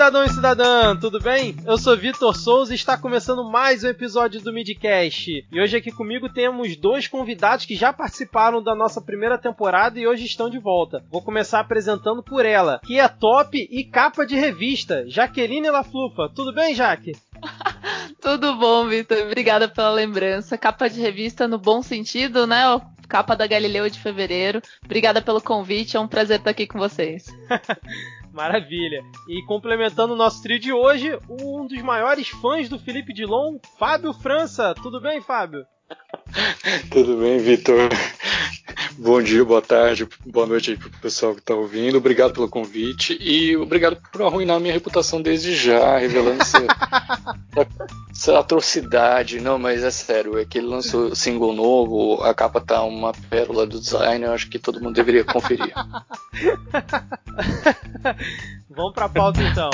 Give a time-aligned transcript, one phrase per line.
[0.00, 1.54] cidadão e cidadã, tudo bem?
[1.66, 5.46] Eu sou Vitor Souza e está começando mais um episódio do Midcast.
[5.52, 10.06] E hoje aqui comigo temos dois convidados que já participaram da nossa primeira temporada e
[10.06, 11.04] hoje estão de volta.
[11.10, 16.30] Vou começar apresentando por ela, que é top e capa de revista, Jaqueline Laflufa.
[16.34, 17.12] Tudo bem, Jaque?
[18.22, 19.18] Tudo bom, Vitor.
[19.18, 20.56] Obrigada pela lembrança.
[20.56, 22.62] Capa de revista no bom sentido, né?
[23.06, 24.62] Capa da Galileu de fevereiro.
[24.82, 27.26] Obrigada pelo convite, é um prazer estar aqui com vocês.
[28.32, 29.02] Maravilha.
[29.28, 34.12] E complementando o nosso trio de hoje, um dos maiores fãs do Felipe Dilon, Fábio
[34.12, 34.74] França.
[34.74, 35.64] Tudo bem, Fábio?
[36.90, 37.88] Tudo bem, Vitor?
[38.98, 41.98] Bom dia, boa tarde, boa noite aí pro pessoal que tá ouvindo.
[41.98, 46.58] Obrigado pelo convite e obrigado por arruinar minha reputação desde já, revelando essa,
[48.10, 49.40] essa atrocidade.
[49.40, 53.66] Não, mas é sério, é que ele lançou single novo, a capa tá uma pérola
[53.66, 55.72] do design, eu acho que todo mundo deveria conferir.
[58.68, 59.70] Vamos pra pauta então.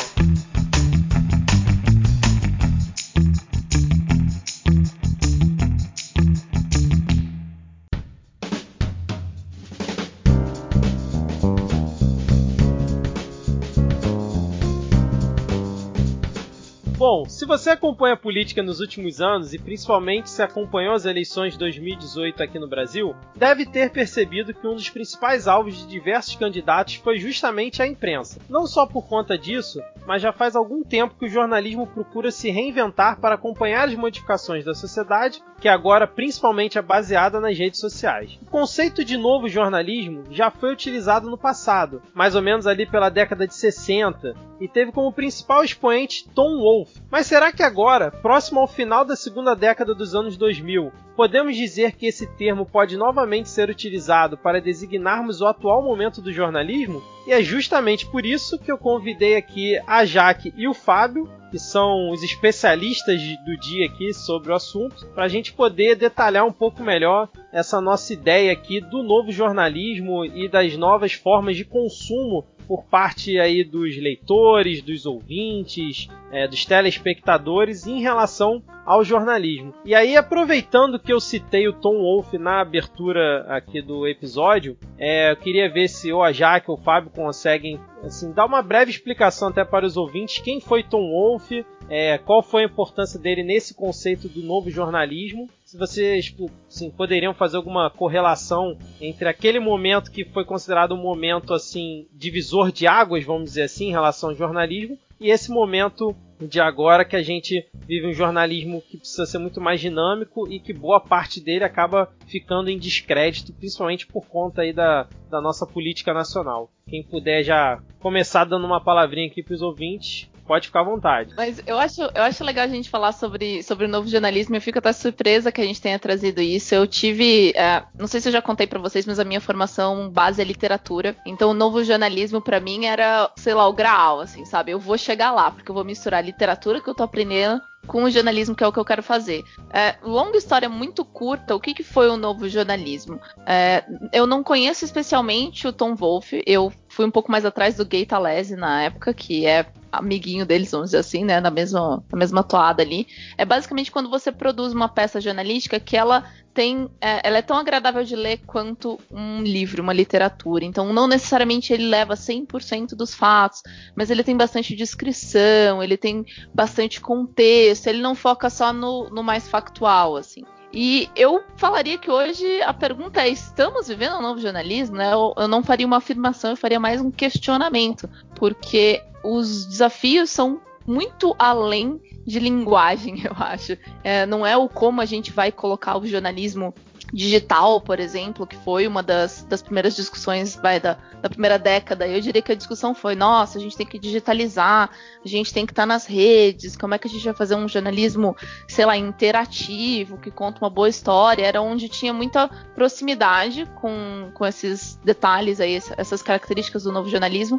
[17.37, 21.59] Se você acompanha a política nos últimos anos e principalmente se acompanhou as eleições de
[21.59, 26.95] 2018 aqui no Brasil, deve ter percebido que um dos principais alvos de diversos candidatos
[26.95, 28.41] foi justamente a imprensa.
[28.49, 32.49] Não só por conta disso, mas já faz algum tempo que o jornalismo procura se
[32.49, 38.39] reinventar para acompanhar as modificações da sociedade, que agora principalmente é baseada nas redes sociais.
[38.47, 43.11] O conceito de novo jornalismo já foi utilizado no passado, mais ou menos ali pela
[43.11, 47.03] década de 60, e teve como principal expoente Tom Wolfe.
[47.11, 51.97] Mas será que agora, próximo ao final da segunda década dos anos 2000, podemos dizer
[51.97, 57.03] que esse termo pode novamente ser utilizado para designarmos o atual momento do jornalismo?
[57.27, 61.59] E é justamente por isso que eu convidei aqui a Jaque e o Fábio, que
[61.59, 66.53] são os especialistas do dia aqui sobre o assunto, para a gente poder detalhar um
[66.53, 72.47] pouco melhor essa nossa ideia aqui do novo jornalismo e das novas formas de consumo
[72.67, 79.75] por parte aí dos leitores, dos ouvintes, é, dos telespectadores em relação ao jornalismo.
[79.85, 85.33] E aí, aproveitando que eu citei o Tom Wolfe na abertura aqui do episódio, é,
[85.33, 88.91] eu queria ver se ou a Jaque ou o Fábio conseguem assim, dar uma breve
[88.91, 93.43] explicação até para os ouvintes quem foi Tom Wolfe, é, qual foi a importância dele
[93.43, 95.49] nesse conceito do novo jornalismo.
[95.65, 96.35] Se vocês
[96.69, 102.71] assim, poderiam fazer alguma correlação entre aquele momento que foi considerado um momento assim divisor
[102.71, 107.17] de águas, vamos dizer assim, em relação ao jornalismo, e esse momento de agora que
[107.17, 111.41] a gente vive um jornalismo que precisa ser muito mais dinâmico e que boa parte
[111.41, 116.71] dele acaba ficando em descrédito, principalmente por conta aí da, da nossa política nacional.
[116.87, 121.35] Quem puder já começar dando uma palavrinha aqui para os ouvintes, pode ficar à vontade.
[121.37, 124.57] Mas eu acho, eu acho legal a gente falar sobre, sobre o novo jornalismo.
[124.57, 126.75] Eu fico até surpresa que a gente tenha trazido isso.
[126.75, 130.11] Eu tive, é, não sei se eu já contei para vocês, mas a minha formação
[130.11, 131.17] base é literatura.
[131.27, 134.73] Então o novo jornalismo para mim era, sei lá, o graal, assim, sabe?
[134.73, 138.03] Eu vou chegar lá porque eu vou misturar a literatura que eu tô aprendendo com
[138.03, 139.45] o jornalismo, que é o que eu quero fazer.
[139.73, 143.21] É, longa história muito curta, o que, que foi o novo jornalismo?
[143.47, 147.85] É, eu não conheço especialmente o Tom Wolfe, eu fui um pouco mais atrás do
[147.85, 152.19] Gay Talese na época, que é amiguinho deles, vamos dizer assim, né, na mesma, na
[152.19, 153.07] mesma toada ali.
[153.37, 156.25] É basicamente quando você produz uma peça jornalística que ela
[156.55, 160.65] tem, é, ela é tão agradável de ler quanto um livro, uma literatura.
[160.65, 163.63] Então, não necessariamente ele leva 100% dos fatos,
[163.95, 166.25] mas ele tem bastante descrição, ele tem
[166.55, 170.45] bastante contexto, ele não foca só no, no mais factual, assim.
[170.79, 174.97] E eu falaria que hoje a pergunta é: estamos vivendo um novo jornalismo?
[174.97, 175.11] Né?
[175.11, 180.61] Eu, eu não faria uma afirmação, eu faria mais um questionamento, porque os desafios são
[180.87, 183.79] muito além de linguagem, eu acho.
[184.05, 186.75] É, não é o como a gente vai colocar o jornalismo
[187.17, 192.07] digital, por exemplo, que foi uma das, das primeiras discussões vai, da, da, primeira década.
[192.07, 194.91] Eu diria que a discussão foi: nossa, a gente tem que digitalizar,
[195.25, 197.55] a gente tem que estar tá nas redes, como é que a gente vai fazer
[197.55, 198.37] um jornalismo,
[198.69, 201.47] sei lá, interativo, que conta uma boa história?
[201.47, 207.59] Era onde tinha muita proximidade com, com esses detalhes aí, essas características do novo jornalismo.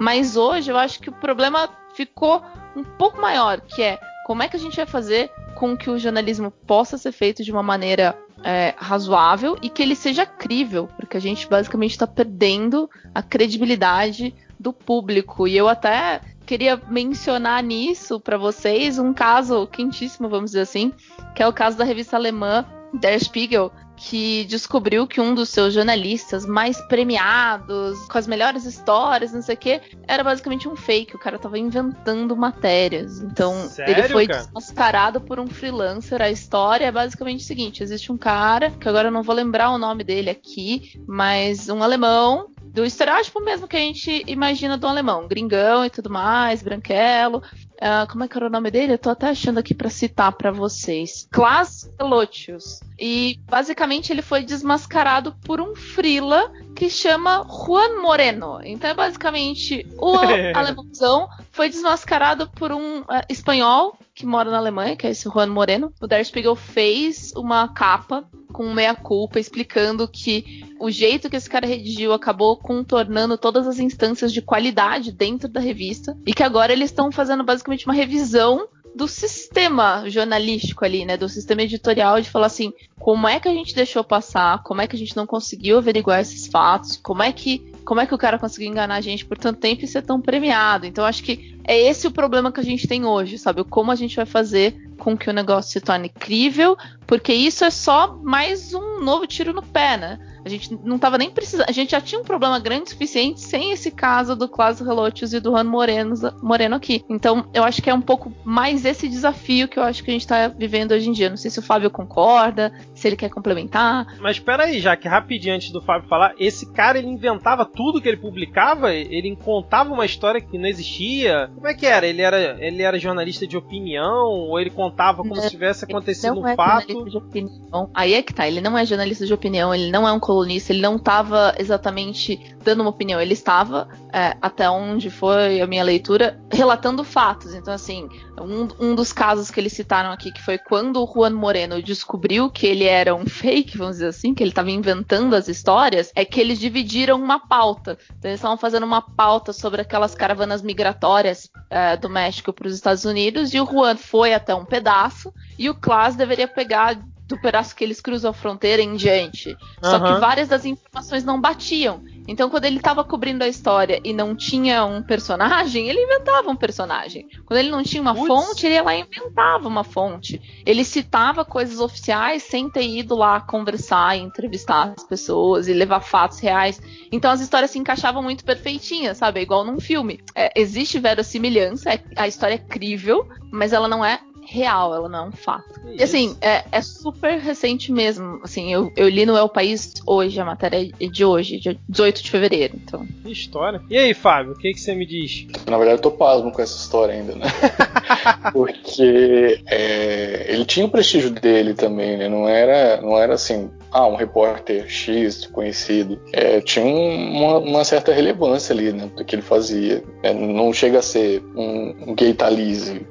[0.00, 2.42] Mas hoje eu acho que o problema ficou
[2.74, 5.96] um pouco maior, que é como é que a gente vai fazer com que o
[5.96, 11.16] jornalismo possa ser feito de uma maneira é, razoável e que ele seja crível, porque
[11.16, 15.48] a gente basicamente está perdendo a credibilidade do público.
[15.48, 20.92] E eu até queria mencionar nisso para vocês um caso quentíssimo, vamos dizer assim,
[21.34, 22.64] que é o caso da revista alemã
[22.94, 29.32] Der Spiegel, que descobriu que um dos seus jornalistas mais premiados, com as melhores histórias,
[29.32, 31.16] não sei o que, era basicamente um fake.
[31.16, 33.20] O cara tava inventando matérias.
[33.20, 34.40] Então, Sério, ele foi cara?
[34.40, 36.20] desmascarado por um freelancer.
[36.20, 39.70] A história é basicamente o seguinte: existe um cara, que agora eu não vou lembrar
[39.70, 44.86] o nome dele aqui, mas um alemão do estereótipo mesmo que a gente imagina do
[44.86, 47.42] alemão, gringão e tudo mais, branquelo.
[47.80, 48.94] Ah, como é que era o nome dele?
[48.94, 51.28] Eu tô até achando aqui pra citar pra vocês.
[51.30, 52.80] Klaas Lotius.
[52.98, 58.60] E basicamente ele foi desmascarado por um frila que chama Juan Moreno.
[58.64, 60.16] Então é basicamente o
[60.54, 65.48] alemãozão foi desmascarado por um ah, espanhol que mora na Alemanha, que é esse Juan
[65.48, 65.92] Moreno.
[66.00, 71.66] O Der Spiegel fez uma capa com meia-culpa explicando que o jeito que esse cara
[71.66, 76.90] redigiu acabou contornando todas as instâncias de qualidade dentro da revista e que agora eles
[76.90, 82.46] estão fazendo basicamente uma revisão do sistema jornalístico ali, né, do sistema editorial de falar
[82.46, 85.76] assim, como é que a gente deixou passar, como é que a gente não conseguiu
[85.76, 89.24] averiguar esses fatos, como é que como é que o cara conseguiu enganar a gente
[89.24, 90.86] por tanto tempo e ser tão premiado.
[90.86, 93.62] Então acho que é esse o problema que a gente tem hoje, sabe?
[93.62, 97.70] Como a gente vai fazer com que o negócio se torne crível, porque isso é
[97.70, 100.18] só mais um novo tiro no pé, né?
[100.46, 101.68] A gente não tava nem precisando.
[101.68, 105.32] A gente já tinha um problema grande o suficiente sem esse caso do Klaus Relotius
[105.32, 107.04] e do Juan Moreno, Moreno aqui.
[107.10, 110.12] Então, eu acho que é um pouco mais esse desafio que eu acho que a
[110.12, 111.28] gente tá vivendo hoje em dia.
[111.28, 114.06] Não sei se o Fábio concorda, se ele quer complementar.
[114.20, 118.00] Mas espera aí, já que rapidinho antes do Fábio falar, esse cara ele inventava tudo
[118.00, 121.50] que ele publicava, ele contava uma história que não existia.
[121.56, 122.06] Como é que era?
[122.06, 126.36] Ele era, ele era jornalista de opinião ou ele contava como Não, se tivesse acontecido
[126.36, 126.92] não um é fato?
[126.92, 127.90] jornalista de opinião.
[127.92, 130.70] Aí é que tá, ele não é jornalista de opinião, ele não é um colunista,
[130.70, 135.82] ele não estava exatamente dando uma opinião, ele estava, é, até onde foi a minha
[135.82, 137.54] leitura, relatando fatos.
[137.54, 138.06] Então, assim,
[138.38, 142.50] um, um dos casos que eles citaram aqui, que foi quando o Juan Moreno descobriu
[142.50, 146.24] que ele era um fake, vamos dizer assim, que ele estava inventando as histórias, é
[146.24, 147.96] que eles dividiram uma pauta.
[148.18, 152.74] Então, eles estavam fazendo uma pauta sobre aquelas caravanas migratórias é, do México para os
[152.74, 156.98] Estados Unidos, e o Juan foi até um pedaço, e o Klaas deveria pegar
[157.28, 159.56] do pedaço que eles cruzam a fronteira em diante.
[159.82, 160.14] Só Aham.
[160.14, 162.02] que várias das informações não batiam.
[162.28, 166.56] Então, quando ele estava cobrindo a história e não tinha um personagem, ele inventava um
[166.56, 167.28] personagem.
[167.44, 170.40] Quando ele não tinha uma fonte, ele ia lá e inventava uma fonte.
[170.64, 176.00] Ele citava coisas oficiais sem ter ido lá conversar e entrevistar as pessoas e levar
[176.00, 176.80] fatos reais.
[177.12, 179.40] Então, as histórias se encaixavam muito perfeitinhas, sabe?
[179.40, 180.20] É igual num filme.
[180.34, 185.18] É, existe verossimilhança, é- a história é crível, mas ela não é real, ela não
[185.18, 185.80] é um fato.
[185.86, 188.40] E assim, é, é super recente mesmo.
[188.42, 192.22] Assim, eu, eu li no El País hoje, a matéria é de hoje, dia 18
[192.22, 192.74] de fevereiro.
[192.76, 193.80] Então, Que história.
[193.90, 195.46] E aí, Fábio, o que, que você me diz?
[195.66, 197.46] Na verdade, eu tô pasmo com essa história ainda, né?
[198.52, 202.28] Porque é, ele tinha o prestígio dele também, né?
[202.28, 206.20] Não era, não era assim, ah, um repórter X conhecido.
[206.32, 209.10] É, tinha um- uma, uma certa relevância ali, né?
[209.16, 210.02] Do que ele fazia.
[210.22, 212.32] É, não chega a ser um, um gay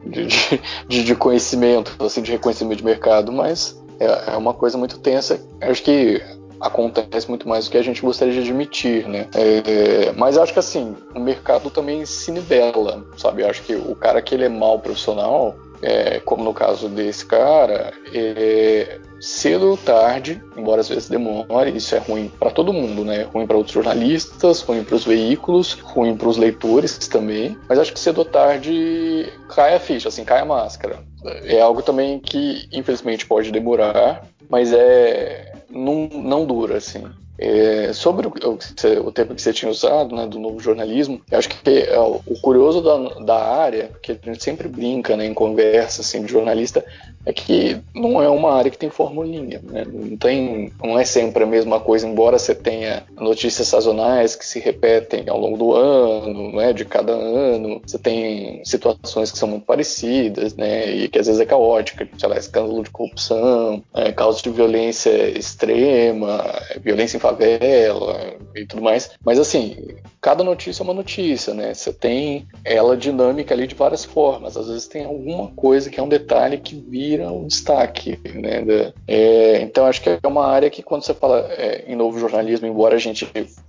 [0.05, 0.27] de,
[0.87, 5.39] de, de- conhecimento, assim, de reconhecimento de mercado, mas é, é uma coisa muito tensa.
[5.61, 6.21] Acho que
[6.59, 9.27] acontece muito mais do que a gente gostaria de admitir, né?
[9.35, 13.43] É, mas acho que assim, o mercado também se nivela, sabe?
[13.43, 17.93] Acho que o cara que ele é mal profissional, é, como no caso desse cara,
[18.13, 23.23] é, cedo ou tarde, embora às vezes demore, isso é ruim para todo mundo, né?
[23.23, 27.57] Ruim para outros jornalistas, ruim para os veículos, ruim para os leitores também.
[27.67, 30.99] Mas acho que cedo ou tarde cai a ficha, assim, cai a máscara.
[31.43, 37.03] É algo também que infelizmente pode demorar, mas é não, não dura assim.
[37.37, 41.37] É, sobre o, o, o tempo que você tinha usado, né, do novo jornalismo, eu
[41.37, 45.33] acho que é, o curioso da, da área, que a gente sempre brinca né, em
[45.33, 46.85] conversa assim, de jornalista,
[47.25, 49.85] é que não é uma área que tem formulinha, né?
[49.91, 54.59] não, tem, não é sempre a mesma coisa, embora você tenha notícias sazonais que se
[54.59, 59.65] repetem ao longo do ano, né, de cada ano, você tem situações que são muito
[59.65, 64.49] parecidas, né, e que às vezes é caótica, sei lá, escândalo de corrupção, é, de
[64.49, 66.43] violência extrema,
[66.81, 69.11] violência em favela e tudo mais.
[69.23, 69.77] Mas assim,
[70.21, 71.73] cada notícia é uma notícia, né?
[71.73, 74.57] Você tem ela dinâmica ali de várias formas.
[74.57, 76.75] Às vezes tem alguma coisa que é um detalhe que
[77.15, 78.63] vira um destaque, né?
[79.07, 82.67] É, então acho que é uma área que quando você fala é, em novo jornalismo,
[82.67, 83.27] embora a gente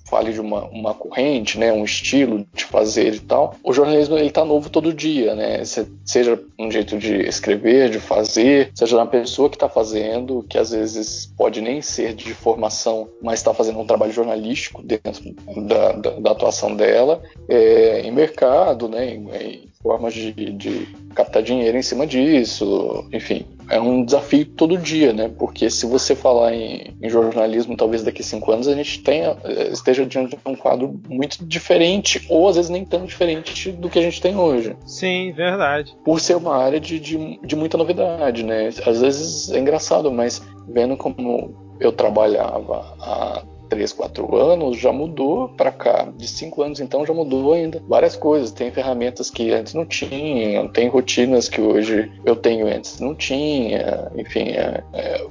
[0.09, 4.31] fale de uma, uma corrente, né, um estilo de fazer e tal, o jornalismo ele
[4.31, 5.65] tá novo todo dia, né?
[5.65, 10.59] Se- seja um jeito de escrever, de fazer, seja na pessoa que está fazendo, que
[10.59, 15.35] às vezes pode nem ser de formação, mas está fazendo um trabalho jornalístico dentro
[15.67, 21.43] da, da, da atuação dela, é, em mercado, né, em, em formas de, de captar
[21.43, 23.47] dinheiro em cima disso, enfim.
[23.71, 25.31] é um desafio todo dia, né?
[25.39, 29.37] Porque se você falar em, em jornalismo, talvez daqui a cinco anos a gente tenha,
[29.45, 33.89] eh, esteja diante de um quadro muito diferente, ou às vezes nem tão diferente do
[33.89, 34.77] que a gente tem hoje.
[34.85, 35.97] Sim, verdade.
[36.05, 38.71] Por ser uma área de, de, de muita novidade, né?
[38.85, 45.49] Às vezes é engraçado, mas vendo como eu trabalhava há 3, 4 anos, já mudou
[45.51, 46.09] para cá.
[46.17, 48.51] De 5 anos então já mudou ainda várias coisas.
[48.51, 54.11] Tem ferramentas que antes não tinham, tem rotinas que hoje eu tenho antes não tinha.
[54.17, 55.27] Enfim, é, é,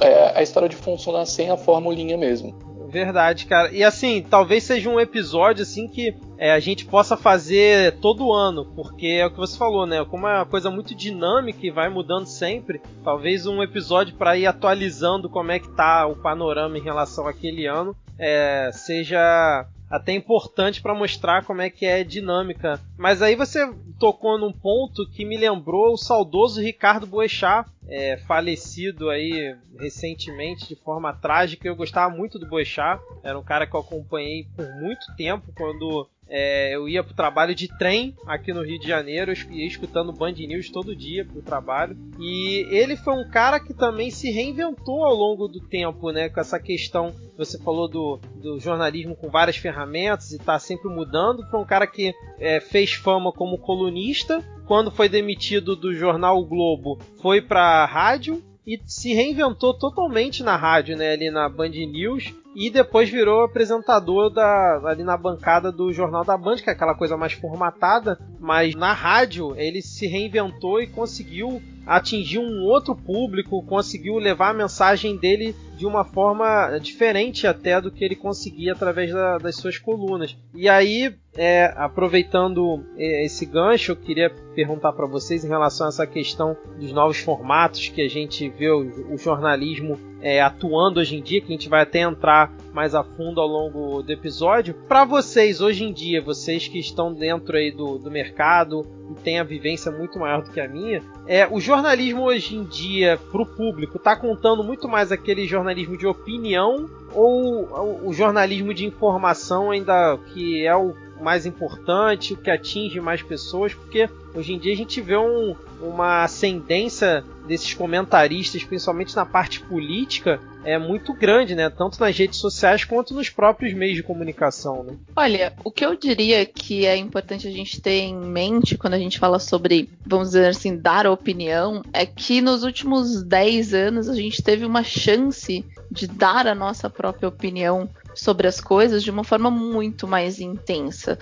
[0.00, 2.54] é a história de funcionar sem a formulinha mesmo.
[2.90, 3.70] Verdade, cara.
[3.72, 8.64] E assim, talvez seja um episódio assim que é, a gente possa fazer todo ano,
[8.74, 10.04] porque é o que você falou, né?
[10.04, 14.46] Como é uma coisa muito dinâmica e vai mudando sempre, talvez um episódio para ir
[14.46, 20.80] atualizando como é que tá o panorama em relação àquele ano é, seja até importante
[20.80, 22.80] para mostrar como é que é dinâmica.
[22.96, 23.68] Mas aí você
[23.98, 30.76] tocou num ponto que me lembrou o saudoso Ricardo Boechat, é, falecido aí recentemente de
[30.76, 31.66] forma trágica.
[31.66, 36.08] Eu gostava muito do Boechat, era um cara que eu acompanhei por muito tempo quando
[36.30, 40.12] é, eu ia pro trabalho de trem aqui no Rio de Janeiro, eu ia escutando
[40.12, 41.98] Band News todo dia pro trabalho.
[42.20, 46.28] E ele foi um cara que também se reinventou ao longo do tempo, né?
[46.28, 51.44] Com essa questão, você falou do, do jornalismo com várias ferramentas e tá sempre mudando.
[51.50, 54.40] Foi um cara que é, fez fama como colunista.
[54.68, 60.56] Quando foi demitido do jornal o Globo, foi pra rádio e se reinventou totalmente na
[60.56, 61.12] rádio, né?
[61.12, 66.36] Ali na Band News e depois virou apresentador da, ali na bancada do Jornal da
[66.36, 71.62] Band, que é aquela coisa mais formatada, mas na rádio ele se reinventou e conseguiu
[71.86, 77.90] atingir um outro público, conseguiu levar a mensagem dele de uma forma diferente até do
[77.90, 80.36] que ele conseguia através da, das suas colunas.
[80.54, 85.88] E aí, é, aproveitando é, esse gancho, eu queria perguntar para vocês em relação a
[85.88, 91.16] essa questão dos novos formatos que a gente vê o, o jornalismo é, atuando hoje
[91.16, 94.74] em dia, que a gente vai até entrar mais a fundo ao longo do episódio.
[94.86, 99.40] Para vocês, hoje em dia, vocês que estão dentro aí do, do mercado e têm
[99.40, 103.42] a vivência muito maior do que a minha, é, o jornalismo hoje em dia, para
[103.42, 109.70] o público, está contando muito mais aquele jornalismo de opinião ou o jornalismo de informação
[109.70, 114.72] ainda que é o mais importante, o que atinge mais pessoas, porque hoje em dia
[114.72, 121.54] a gente vê um, uma ascendência desses comentaristas, principalmente na parte política, é muito grande,
[121.54, 121.70] né?
[121.70, 124.94] Tanto nas redes sociais quanto nos próprios meios de comunicação, né?
[125.16, 128.98] Olha, o que eu diria que é importante a gente ter em mente quando a
[128.98, 134.14] gente fala sobre, vamos dizer assim, dar opinião, é que nos últimos 10 anos a
[134.14, 139.24] gente teve uma chance de dar a nossa própria opinião sobre as coisas de uma
[139.24, 141.18] forma muito mais intensa.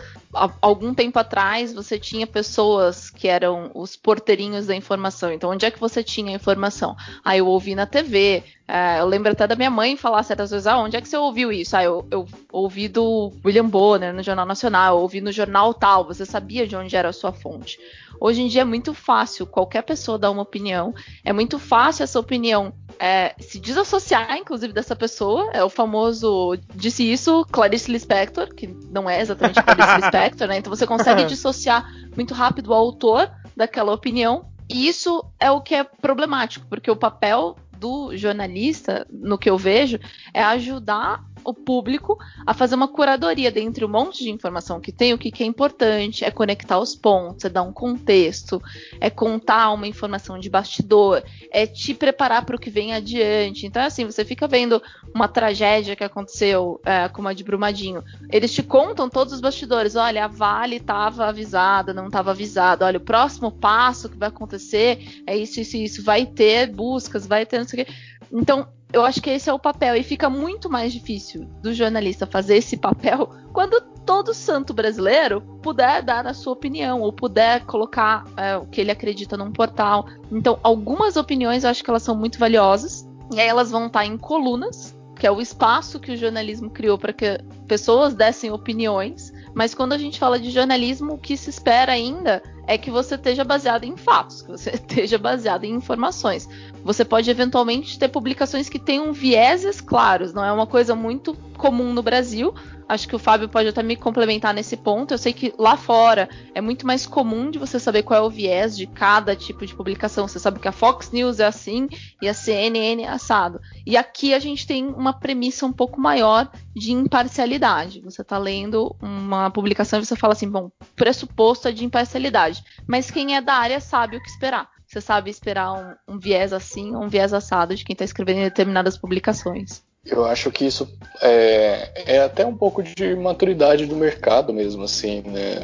[0.61, 5.33] Algum tempo atrás você tinha pessoas que eram os porteirinhos da informação.
[5.33, 6.97] Então, onde é que você tinha a informação?
[7.25, 8.43] Ah, eu ouvi na TV.
[8.67, 11.17] É, eu lembro até da minha mãe falar certas vezes: ah, onde é que você
[11.17, 11.77] ouviu isso?
[11.77, 16.05] Ah, eu, eu ouvi do William Bonner no Jornal Nacional, eu ouvi no jornal tal.
[16.05, 17.79] Você sabia de onde era a sua fonte.
[18.21, 20.95] Hoje em dia é muito fácil qualquer pessoa dar uma opinião.
[21.25, 25.51] É muito fácil essa opinião é, se desassociar, inclusive, dessa pessoa.
[25.53, 30.59] É o famoso disse isso Clarice Lispector, que não é exatamente Clarice Lispector, né?
[30.59, 34.47] Então você consegue dissociar muito rápido o autor daquela opinião.
[34.69, 39.57] E isso é o que é problemático, porque o papel do jornalista, no que eu
[39.57, 39.99] vejo,
[40.35, 45.13] é ajudar o público a fazer uma curadoria dentre um monte de informação que tem,
[45.13, 48.63] o que, que é importante, é conectar os pontos, é dar um contexto,
[49.01, 53.67] é contar uma informação de bastidor, é te preparar para o que vem adiante.
[53.67, 54.83] Então, assim, você fica vendo
[55.15, 58.03] uma tragédia que aconteceu, é, como a de Brumadinho.
[58.31, 59.97] Eles te contam todos os bastidores.
[59.97, 62.85] Olha, a Vale estava avisada, não estava avisada.
[62.85, 66.03] Olha, o próximo passo que vai acontecer é isso, isso, isso.
[66.03, 67.93] Vai ter buscas, vai ter não sei o quê.
[68.33, 69.95] Então, eu acho que esse é o papel.
[69.97, 76.03] E fica muito mais difícil do jornalista fazer esse papel quando todo santo brasileiro puder
[76.03, 80.07] dar a sua opinião ou puder colocar é, o que ele acredita num portal.
[80.33, 83.07] Então, algumas opiniões eu acho que elas são muito valiosas.
[83.35, 86.97] E aí elas vão estar em colunas, que é o espaço que o jornalismo criou
[86.97, 89.31] para que pessoas dessem opiniões.
[89.59, 93.17] Mas quando a gente fala de jornalismo, o que se espera ainda é que você
[93.17, 96.49] esteja baseado em fatos, que você esteja baseado em informações.
[96.85, 101.93] Você pode eventualmente ter publicações que tenham vieses claros, não é uma coisa muito comum
[101.93, 102.55] no Brasil.
[102.89, 105.13] Acho que o Fábio pode até me complementar nesse ponto.
[105.13, 108.31] Eu sei que lá fora é muito mais comum de você saber qual é o
[108.31, 110.27] viés de cada tipo de publicação.
[110.27, 111.87] Você sabe que a Fox News é assim
[112.23, 113.61] e a CNN é assado.
[113.85, 118.01] E aqui a gente tem uma premissa um pouco maior de imparcialidade.
[118.01, 122.65] Você está lendo uma publicação e você fala assim: bom, pressuposto é de imparcialidade.
[122.87, 124.67] Mas quem é da área sabe o que esperar.
[124.87, 128.45] você sabe esperar um, um viés assim um viés assado de quem está escrevendo em
[128.45, 129.87] determinadas publicações.
[130.07, 130.89] Eu acho que isso
[131.23, 135.63] é, é até um pouco de maturidade do mercado mesmo, assim, né?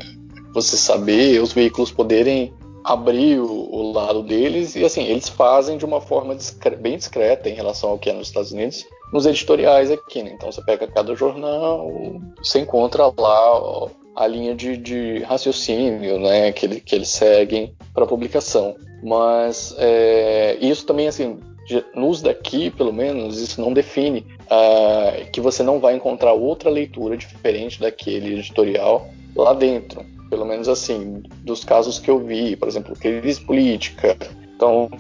[0.53, 2.53] Você saber, os veículos poderem
[2.85, 7.49] abrir o, o, lado deles e assim eles fazem de uma forma discre bem discreta
[7.49, 10.33] em relação ao que é nos Estados Unidos nos editoriais aqui né?
[10.35, 11.91] então você pega cada jornal
[12.37, 18.07] você encontra lá a linha de, de raciocínio né que, ele, que eles seguem para
[18.07, 21.41] publicação mas é, isso também assim
[21.95, 27.17] nos daqui pelo menos isso não define uh, que você não vai encontrar outra leitura
[27.17, 30.05] diferente daquele editorial lá dentro
[30.35, 34.17] pelo menos assim, dos casos que eu vi, por exemplo, crise política.
[34.57, 34.91] Então,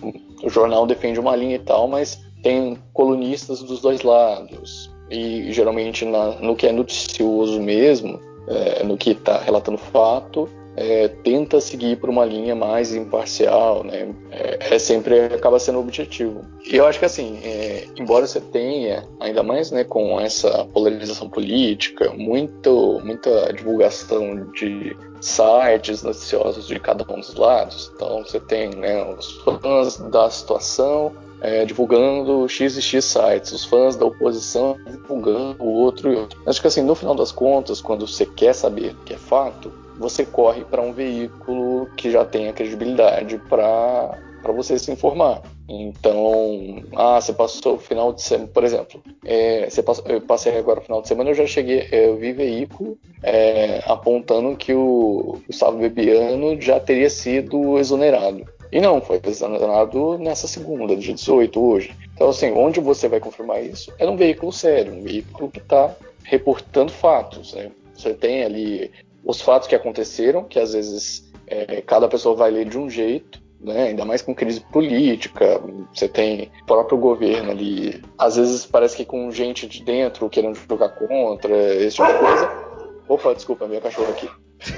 [0.44, 4.90] o jornal defende uma linha e tal, mas tem colunistas dos dois lados.
[5.10, 11.08] E geralmente na, no que é noticioso mesmo, é, no que está relatando fato, é,
[11.08, 14.14] tenta seguir por uma linha mais imparcial, né?
[14.30, 16.44] É, é, sempre acaba sendo o objetivo.
[16.64, 21.28] E eu acho que assim, é, embora você tenha, ainda mais né, com essa polarização
[21.28, 27.92] política, muito, muita divulgação de sites noticiosos de cada um dos lados.
[27.94, 33.64] Então você tem né, os fãs da situação é, divulgando X e X sites, os
[33.64, 36.40] fãs da oposição divulgando o outro e outro.
[36.46, 39.70] Acho que assim, no final das contas, quando você quer saber o que é fato,
[39.98, 45.40] você corre para um veículo que já tenha credibilidade para para você se informar.
[45.66, 50.54] Então, ah, você passou o final de semana, por exemplo, é, você passou, eu passei
[50.58, 55.40] agora o final de semana, eu já cheguei, eu vi veículo é, apontando que o
[55.46, 58.44] Gustavo Bebiano já teria sido exonerado.
[58.70, 61.94] E não, foi exonerado nessa segunda, dia 18, hoje.
[62.12, 63.90] Então, assim, onde você vai confirmar isso?
[63.98, 67.54] É um veículo sério, um veículo que está reportando fatos.
[67.54, 67.70] Né?
[67.94, 68.90] Você tem ali
[69.24, 73.42] os fatos que aconteceram, que às vezes é, cada pessoa vai ler de um jeito,
[73.60, 73.88] né?
[73.88, 75.60] ainda mais com crise política,
[75.92, 80.58] você tem o próprio governo ali, às vezes parece que com gente de dentro querendo
[80.68, 82.64] jogar contra, esse tipo de coisa.
[83.08, 84.28] Opa, desculpa, minha cachorra aqui.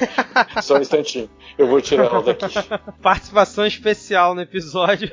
[0.63, 2.47] Só um instantinho, eu vou tirar ela daqui.
[3.03, 5.11] Participação especial no episódio.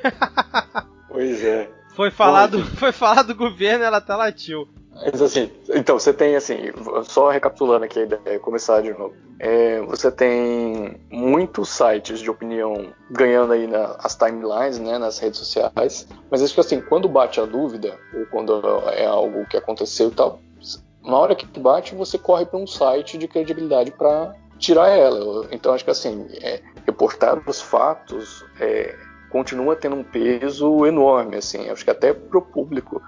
[1.09, 1.69] pois é.
[1.95, 4.67] Foi falado, foi falado do governo, ela até latiu.
[4.95, 6.57] Mas assim, então você tem assim,
[7.03, 9.15] só recapitulando aqui a ideia, começar de novo.
[9.39, 16.07] É, você tem muitos sites de opinião ganhando aí nas timelines, né, nas redes sociais.
[16.29, 20.11] Mas acho que assim, quando bate a dúvida ou quando é algo que aconteceu e
[20.11, 20.39] tal,
[21.03, 25.47] na hora que bate você corre para um site de credibilidade para tirar ela.
[25.51, 28.95] Então acho que assim, é, reportar os fatos é,
[29.29, 31.69] continua tendo um peso enorme, assim.
[31.69, 33.01] Acho que até para o público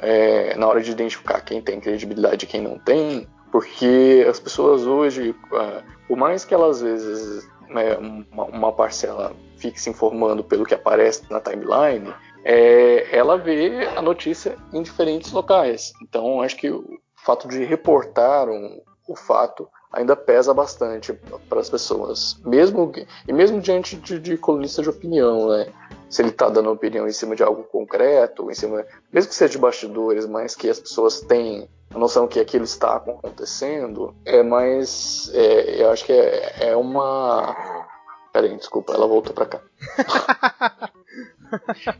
[0.00, 4.86] é, na hora de identificar quem tem credibilidade e quem não tem, porque as pessoas
[4.86, 10.42] hoje, uh, por mais que elas às vezes né, uma, uma, parcela fique se informando
[10.42, 12.12] pelo que aparece na timeline,
[12.44, 15.92] é, ela vê a notícia em diferentes locais.
[16.02, 16.84] Então, acho que o
[17.16, 21.12] fato de reportar um, o fato ainda pesa bastante
[21.48, 22.92] para as pessoas, mesmo
[23.26, 25.66] e mesmo diante de, de colunistas de opinião, né?
[26.10, 29.52] se ele está dando opinião em cima de algo concreto, em cima, mesmo que seja
[29.52, 35.30] de bastidores, mas que as pessoas têm a noção que aquilo está acontecendo, é mais,
[35.32, 37.86] é, eu acho que é, é uma,
[38.32, 39.60] peraí, desculpa, ela voltou para cá.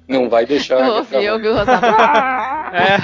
[0.08, 0.80] Não vai deixar.
[0.80, 1.54] Eu ouvi, eu ouvi o
[2.72, 2.98] É,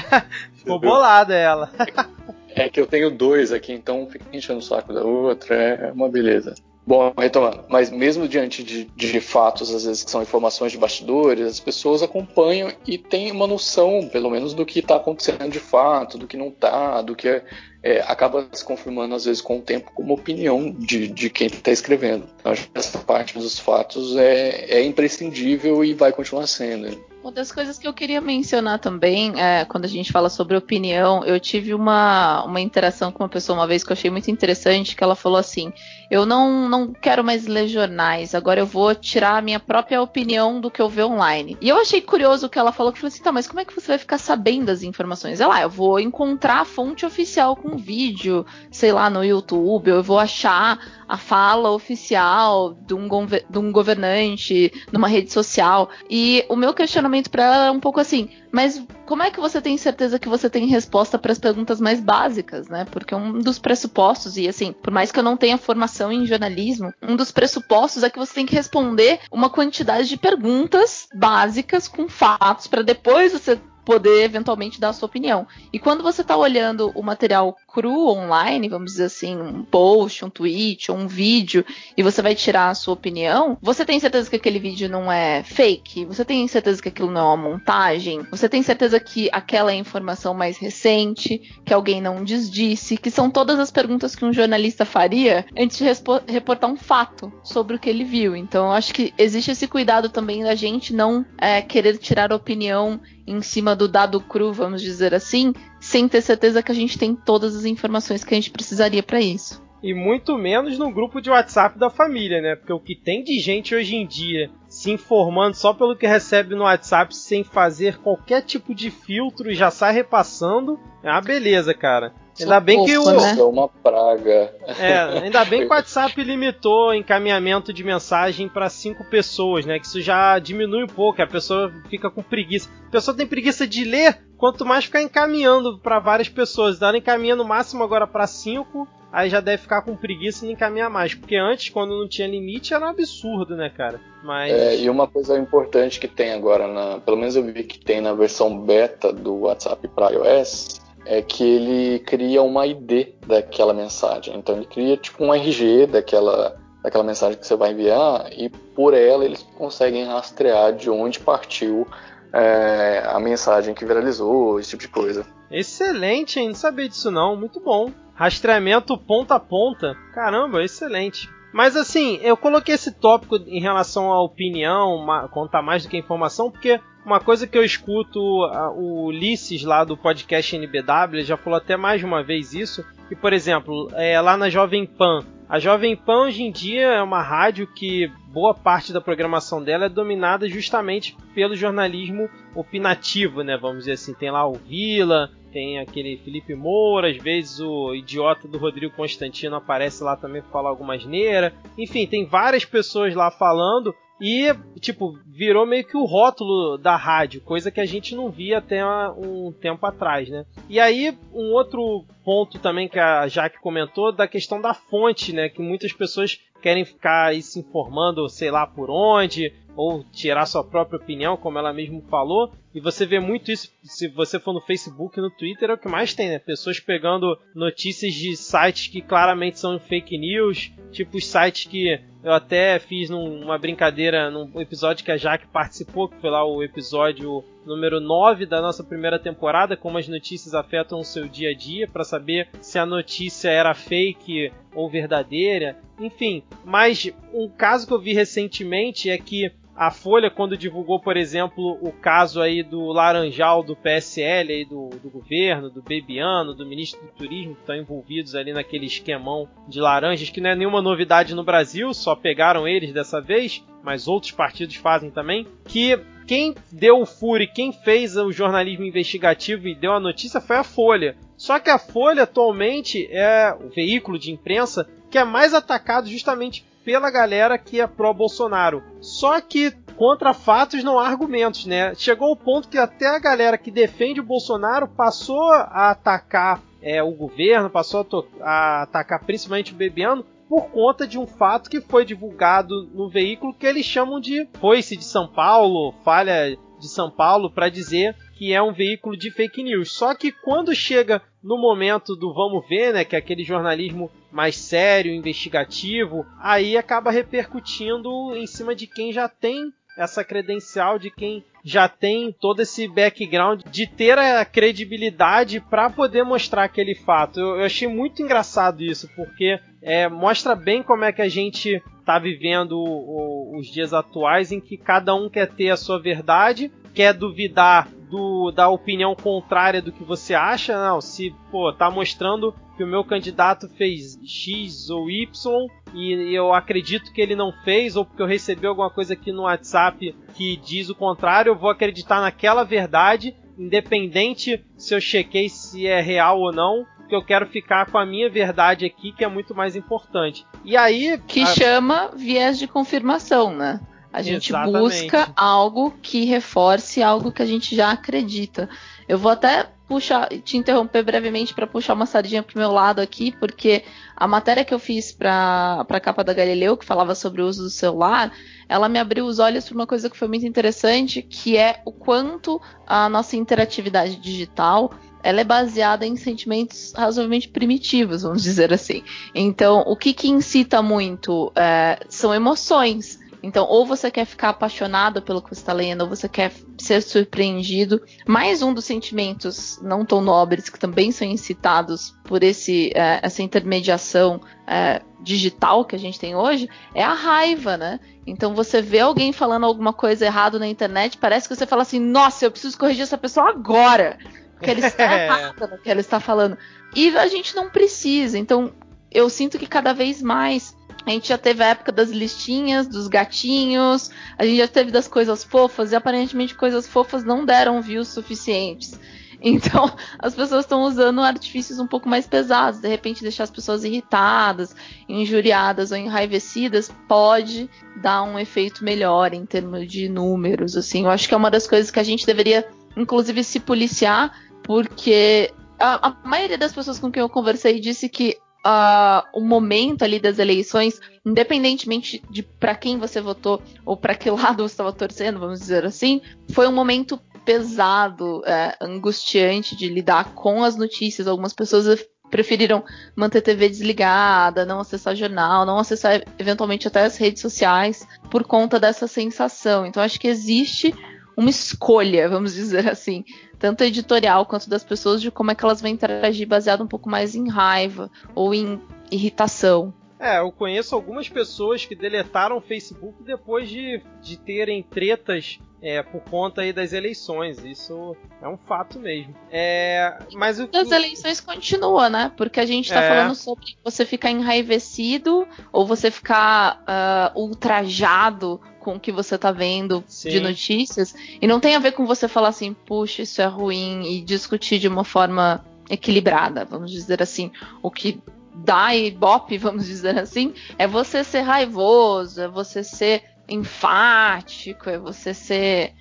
[0.55, 1.71] ficou bolada ela.
[2.57, 6.09] É que eu tenho dois aqui, então fica enchendo o saco da outra, é uma
[6.09, 6.55] beleza.
[6.87, 11.45] Bom, retomando, mas mesmo diante de, de, fatos, às vezes que são informações de bastidores,
[11.45, 16.17] as pessoas acompanham e têm uma noção, pelo menos, do que está acontecendo de fato,
[16.17, 17.45] do que não está, do que é,
[17.87, 21.71] é, acaba se confirmando, às vezes, com o tempo, como opinião de, de quem está
[21.71, 22.27] escrevendo.
[22.41, 26.99] Então, acho que essa parte dos fatos é, é imprescindível e vai continuar sendo.
[27.27, 31.25] Uma das coisas que eu queria mencionar também, é, quando a gente fala sobre opinião,
[31.25, 34.95] eu tive uma, uma interação com uma pessoa uma vez que eu achei muito interessante,
[34.95, 35.73] que ela falou assim:
[36.09, 40.61] eu não, não quero mais ler jornais, agora eu vou tirar a minha própria opinião
[40.61, 41.59] do que eu ver online.
[41.61, 43.65] E eu achei curioso o que ela falou, que falou assim: tá, mas como é
[43.65, 45.41] que você vai ficar sabendo das informações?
[45.41, 50.03] Ela, ah, eu vou encontrar a fonte oficial com vídeo, sei lá, no YouTube, eu
[50.03, 53.09] vou achar a fala oficial de um,
[53.49, 55.89] de um governante numa rede social.
[56.11, 59.61] E o meu questionamento para ela é um pouco assim: mas como é que você
[59.61, 62.87] tem certeza que você tem resposta para as perguntas mais básicas, né?
[62.91, 66.93] Porque um dos pressupostos, e assim, por mais que eu não tenha formação em jornalismo,
[67.03, 72.09] um dos pressupostos é que você tem que responder uma quantidade de perguntas básicas com
[72.09, 75.47] fatos para depois você poder eventualmente dar a sua opinião.
[75.73, 80.31] E quando você está olhando o material cru online, vamos dizer assim, um post, um
[80.31, 81.63] tweet um vídeo,
[81.95, 85.43] e você vai tirar a sua opinião, você tem certeza que aquele vídeo não é
[85.43, 86.07] fake?
[86.07, 88.27] Você tem certeza que aquilo não é uma montagem?
[88.31, 93.31] Você tem certeza que aquela é informação mais recente, que alguém não desdisse, que são
[93.31, 95.85] todas as perguntas que um jornalista faria antes de
[96.33, 98.35] reportar um fato sobre o que ele viu.
[98.35, 102.99] Então, eu acho que existe esse cuidado também da gente não é, querer tirar opinião
[103.27, 105.53] em cima do dado cru, vamos dizer assim,
[105.87, 109.21] sem ter certeza que a gente tem todas as informações que a gente precisaria para
[109.21, 109.65] isso.
[109.81, 112.57] E muito menos no grupo de WhatsApp da família, né?
[112.57, 116.57] Porque o que tem de gente hoje em dia se informando só pelo que recebe
[116.57, 121.73] no WhatsApp sem fazer qualquer tipo de filtro e já sai repassando, é uma beleza,
[121.73, 122.13] cara.
[122.41, 123.11] Ainda bem que o.
[123.11, 123.37] Né?
[123.39, 124.55] É uma praga.
[124.79, 129.79] É, ainda bem que o WhatsApp limitou encaminhamento de mensagem para cinco pessoas, né?
[129.79, 132.69] Que isso já diminui um pouco, a pessoa fica com preguiça.
[132.89, 136.79] A pessoa tem preguiça de ler, quanto mais ficar encaminhando para várias pessoas.
[136.79, 140.55] Dá encaminha no máximo agora para cinco, aí já deve ficar com preguiça e não
[140.55, 141.15] encaminhar mais.
[141.15, 144.01] Porque antes, quando não tinha limite, era um absurdo, né, cara?
[144.23, 144.53] Mas...
[144.53, 148.01] É, e uma coisa importante que tem agora, na, pelo menos eu vi que tem
[148.01, 154.37] na versão beta do WhatsApp para iOS, é que ele cria uma ID daquela mensagem.
[154.37, 158.93] Então ele cria tipo um RG daquela, daquela mensagem que você vai enviar e por
[158.93, 161.87] ela eles conseguem rastrear de onde partiu
[162.33, 165.27] é, a mensagem que viralizou, esse tipo de coisa.
[165.51, 166.49] Excelente, hein?
[166.49, 167.37] Não sabia disso não.
[167.37, 167.91] Muito bom.
[168.15, 169.95] Rastreamento ponta a ponta.
[170.13, 171.31] Caramba, excelente.
[171.53, 176.51] Mas assim, eu coloquei esse tópico em relação à opinião, contar mais do que informação,
[176.51, 181.77] porque uma coisa que eu escuto, o Ulisses lá do podcast NBW já falou até
[181.77, 186.23] mais uma vez isso, que por exemplo, é, lá na Jovem Pan, a Jovem Pan
[186.23, 191.17] hoje em dia é uma rádio que boa parte da programação dela é dominada justamente
[191.33, 193.57] pelo jornalismo opinativo, né?
[193.57, 198.49] Vamos dizer assim, tem lá o Vila, tem aquele Felipe Moura, às vezes o idiota
[198.49, 201.55] do Rodrigo Constantino aparece lá também para falar alguma asneira.
[201.79, 207.41] Enfim, tem várias pessoas lá falando e, tipo, virou meio que o rótulo da rádio,
[207.41, 210.47] coisa que a gente não via até um tempo atrás, né?
[210.69, 215.49] E aí, um outro ponto também que a Jaque comentou, da questão da fonte, né?
[215.49, 220.65] Que muitas pessoas querem ficar aí se informando, sei lá por onde, ou tirar sua
[220.65, 222.51] própria opinião, como ela mesmo falou.
[222.75, 225.79] E você vê muito isso, se você for no Facebook e no Twitter, é o
[225.79, 226.39] que mais tem, né?
[226.39, 232.33] Pessoas pegando notícias de sites que claramente são fake news, tipo os sites que eu
[232.33, 237.45] até fiz numa brincadeira num episódio que a Jaque participou, que foi lá o episódio
[237.67, 241.89] número 9 da nossa primeira temporada, como as notícias afetam o seu dia a dia,
[241.89, 245.77] para saber se a notícia era fake ou verdadeira.
[245.99, 251.19] Enfim, mas um caso que eu vi recentemente é que a Folha, quando divulgou, por
[251.19, 256.65] exemplo, o caso aí do Laranjal do PSL, aí do, do governo, do Bebiano, do
[256.65, 260.81] ministro do Turismo, que estão envolvidos ali naquele esquemão de laranjas, que não é nenhuma
[260.81, 266.55] novidade no Brasil, só pegaram eles dessa vez, mas outros partidos fazem também, que quem
[266.73, 271.17] deu o furo quem fez o jornalismo investigativo e deu a notícia foi a Folha.
[271.37, 276.67] Só que a Folha atualmente é o veículo de imprensa que é mais atacado justamente
[276.85, 278.83] pela galera que é pró-Bolsonaro.
[279.01, 281.95] Só que contra fatos não há argumentos, né?
[281.95, 287.03] Chegou o ponto que até a galera que defende o Bolsonaro passou a atacar é,
[287.03, 288.07] o governo, passou
[288.41, 293.09] a, a atacar principalmente o Bebiano por conta de um fato que foi divulgado no
[293.09, 298.15] veículo que eles chamam de foice de São Paulo, falha de São Paulo, para dizer
[298.37, 299.91] que é um veículo de fake news.
[299.93, 304.57] Só que quando chega no momento do vamos ver, né, que é aquele jornalismo mais
[304.57, 311.45] sério, investigativo, aí acaba repercutindo em cima de quem já tem essa credencial, de quem
[311.65, 317.41] já tem todo esse background de ter a credibilidade para poder mostrar aquele fato.
[317.41, 321.83] Eu, eu, achei muito engraçado isso, porque é, mostra bem como é que a gente
[321.99, 326.01] está vivendo o, o, os dias atuais em que cada um quer ter a sua
[326.01, 331.01] verdade, quer duvidar do, da opinião contrária do que você acha, não.
[331.01, 337.13] Se, pô, tá mostrando que o meu candidato fez X ou Y e eu acredito
[337.13, 340.91] que ele não fez, ou porque eu recebi alguma coisa aqui no WhatsApp que diz
[340.91, 346.53] o contrário, eu vou acreditar naquela verdade, independente se eu chequei se é real ou
[346.53, 350.45] não, porque eu quero ficar com a minha verdade aqui, que é muito mais importante.
[350.65, 351.19] E aí.
[351.27, 351.47] Que a...
[351.47, 353.81] chama viés de confirmação, né?
[354.17, 354.79] A gente Exatamente.
[354.79, 358.67] busca algo que reforce algo que a gente já acredita.
[359.07, 363.31] Eu vou até puxar, te interromper brevemente para puxar uma sardinha pro meu lado aqui,
[363.39, 363.85] porque
[364.17, 367.65] a matéria que eu fiz para a capa da Galileu, que falava sobre o uso
[367.65, 368.33] do celular,
[368.67, 371.93] ela me abriu os olhos para uma coisa que foi muito interessante, que é o
[371.93, 379.03] quanto a nossa interatividade digital ela é baseada em sentimentos razoavelmente primitivos, vamos dizer assim.
[379.35, 383.19] Então, o que, que incita muito é, são emoções.
[383.47, 387.01] Então, ou você quer ficar apaixonado pelo que você está lendo, ou você quer ser
[387.01, 388.03] surpreendido.
[388.27, 393.45] Mais um dos sentimentos não tão nobres que também são incitados por esse, é, essa
[393.45, 398.01] intermediação é, digital que a gente tem hoje é a raiva, né?
[398.27, 402.01] Então você vê alguém falando alguma coisa errada na internet, parece que você fala assim:
[402.01, 404.19] nossa, eu preciso corrigir essa pessoa agora.
[404.55, 406.59] Porque ela está errada no que ela está falando.
[406.97, 408.37] E a gente não precisa.
[408.37, 408.73] Então,
[409.09, 410.76] eu sinto que cada vez mais
[411.07, 415.07] a gente já teve a época das listinhas, dos gatinhos, a gente já teve das
[415.07, 418.99] coisas fofas, e aparentemente coisas fofas não deram views suficientes.
[419.39, 422.81] Então, as pessoas estão usando artifícios um pouco mais pesados.
[422.81, 424.75] De repente, deixar as pessoas irritadas,
[425.07, 427.69] injuriadas ou enraivecidas pode
[428.01, 430.75] dar um efeito melhor em termos de números.
[430.75, 432.67] Assim, eu acho que é uma das coisas que a gente deveria,
[432.97, 434.33] inclusive, se policiar,
[434.65, 440.03] porque a, a maioria das pessoas com quem eu conversei disse que uh, o momento
[440.03, 444.93] ali das eleições, independentemente de para quem você votou ou para que lado você estava
[444.93, 451.29] torcendo, vamos dizer assim, foi um momento pesado, é, angustiante de lidar com as notícias.
[451.29, 452.83] Algumas pessoas preferiram
[453.15, 458.43] manter a TV desligada, não acessar jornal, não acessar eventualmente até as redes sociais por
[458.43, 459.87] conta dessa sensação.
[459.87, 460.93] Então acho que existe
[461.37, 463.25] uma escolha, vamos dizer assim,
[463.59, 467.11] tanto editorial quanto das pessoas de como é que elas vão interagir baseado um pouco
[467.11, 469.93] mais em raiva ou em irritação.
[470.19, 476.03] É, eu conheço algumas pessoas que deletaram o Facebook depois de, de terem tretas é,
[476.03, 477.63] por conta aí das eleições.
[477.65, 479.35] Isso é um fato mesmo.
[479.51, 482.33] É, mas o as eleições continua, né?
[482.37, 483.09] Porque a gente tá é.
[483.09, 489.53] falando sobre você ficar enraivecido ou você ficar uh, ultrajado com o que você tá
[489.53, 490.31] vendo Sim.
[490.31, 491.15] de notícias.
[491.41, 494.79] E não tem a ver com você falar assim, puxa, isso é ruim, e discutir
[494.79, 497.51] de uma forma equilibrada, vamos dizer assim.
[497.83, 498.21] O que
[498.57, 505.33] dá ibope, vamos dizer assim, é você ser raivoso, é você ser enfático, é você
[505.33, 505.95] ser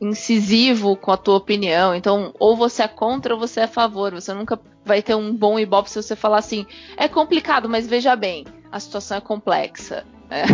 [0.00, 1.94] incisivo com a tua opinião.
[1.94, 4.12] Então, ou você é contra ou você é a favor.
[4.12, 8.16] Você nunca vai ter um bom ibope se você falar assim, é complicado, mas veja
[8.16, 10.04] bem, a situação é complexa.
[10.30, 10.44] É.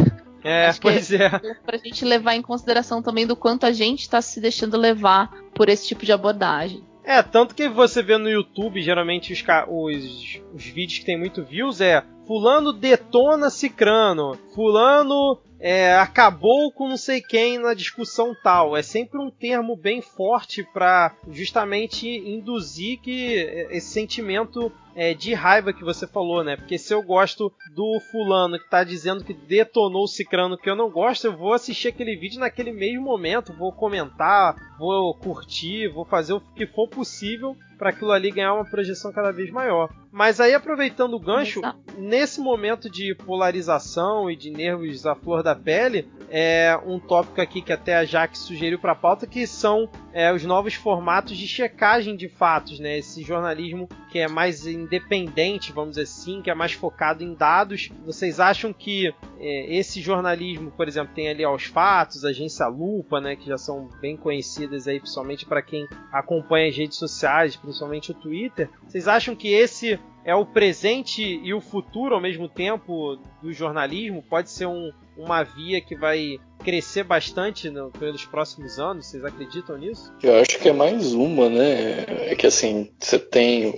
[0.44, 1.24] É, Acho pois é.
[1.24, 1.54] é.
[1.64, 5.68] Pra gente levar em consideração também do quanto a gente está se deixando levar por
[5.68, 6.84] esse tipo de abordagem.
[7.06, 11.44] É, tanto que você vê no YouTube, geralmente os, os, os vídeos que tem muito
[11.44, 18.76] views é Fulano detona Cicrano, Fulano é, acabou com não sei quem na discussão tal.
[18.76, 23.34] É sempre um termo bem forte para justamente induzir que
[23.70, 26.56] esse sentimento é, de raiva que você falou, né?
[26.56, 30.74] Porque se eu gosto do fulano que tá dizendo que detonou o cicrano que eu
[30.74, 36.06] não gosto, eu vou assistir aquele vídeo naquele mesmo momento, vou comentar, vou curtir, vou
[36.06, 39.92] fazer o que for possível para aquilo ali ganhar uma projeção cada vez maior.
[40.10, 41.60] Mas aí aproveitando o gancho,
[41.98, 47.60] nesse momento de polarização e de nervos à flor da pele, é um tópico aqui
[47.60, 51.46] que até a Jaque sugeriu para a pauta, que são é, os novos formatos de
[51.46, 52.98] checagem de fatos, né?
[52.98, 57.90] Esse jornalismo que é mais independente, vamos dizer assim, que é mais focado em dados.
[58.04, 63.20] Vocês acham que é, esse jornalismo, por exemplo, tem ali aos fatos, a agência Lupa,
[63.20, 68.12] né, que já são bem conhecidas aí, principalmente para quem acompanha as redes sociais, principalmente
[68.12, 68.70] o Twitter.
[68.86, 74.22] Vocês acham que esse é o presente e o futuro ao mesmo tempo do jornalismo?
[74.22, 79.06] Pode ser um, uma via que vai crescer bastante no, pelos próximos anos?
[79.06, 80.12] Vocês acreditam nisso?
[80.22, 82.04] Eu acho que é mais uma, né?
[82.30, 83.74] É que assim, você tem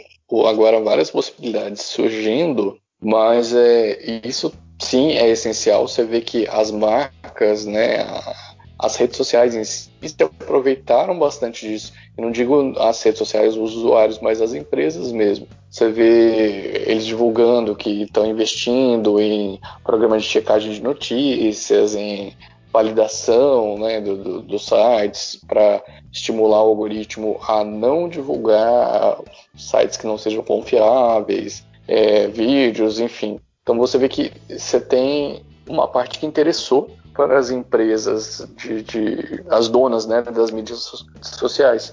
[0.46, 5.86] agora várias possibilidades surgindo, mas é, isso sim é essencial.
[5.86, 8.04] Você vê que as marcas, né,
[8.78, 11.92] as redes sociais em si se aproveitaram bastante disso.
[12.16, 15.48] Eu não digo as redes sociais, os usuários, mas as empresas mesmo.
[15.68, 22.32] Você vê eles divulgando que estão investindo em programas de checagem de notícias, em
[22.78, 29.18] validação né, dos do, do sites para estimular o algoritmo a não divulgar
[29.56, 33.40] sites que não sejam confiáveis, é, vídeos, enfim.
[33.62, 39.44] Então você vê que você tem uma parte que interessou para as empresas, de, de
[39.50, 41.92] as donas né, das mídias sociais.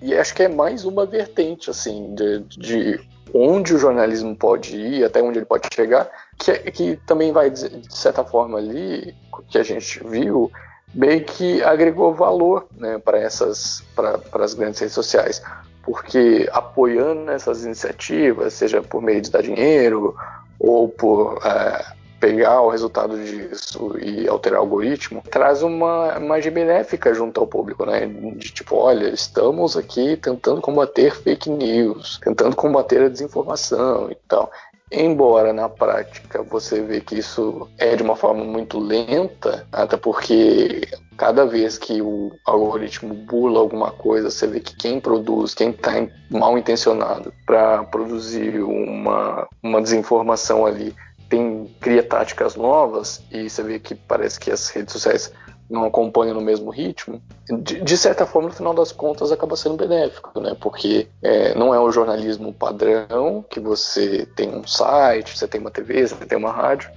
[0.00, 3.00] E acho que é mais uma vertente assim de, de
[3.34, 7.86] onde o jornalismo pode ir, até onde ele pode chegar, que, que também vai, de
[7.88, 9.14] certa forma, ali,
[9.48, 10.50] que a gente viu,
[10.94, 15.42] meio que agregou valor né, para essas para as grandes redes sociais.
[15.82, 20.14] Porque apoiando essas iniciativas, seja por meio de dar dinheiro
[20.58, 21.84] ou por é,
[22.20, 27.86] pegar o resultado disso e alterar o algoritmo, traz uma imagem benéfica junto ao público,
[27.86, 28.06] né?
[28.06, 34.50] De tipo, olha, estamos aqui tentando combater fake news, tentando combater a desinformação e tal.
[34.92, 40.80] Embora na prática você vê que isso é de uma forma muito lenta, até porque
[41.16, 45.92] cada vez que o algoritmo bula alguma coisa, você vê que quem produz, quem está
[46.28, 50.92] mal intencionado para produzir uma, uma desinformação ali,
[51.30, 55.32] tem cria táticas novas e você vê que parece que as redes sociais
[55.70, 59.76] não acompanham no mesmo ritmo, de, de, certa forma, no final das contas, acaba sendo
[59.76, 60.56] benéfico, né?
[60.60, 65.70] Porque é, não é o jornalismo padrão, que você tem um site, você tem uma
[65.70, 66.90] TV, você tem uma rádio,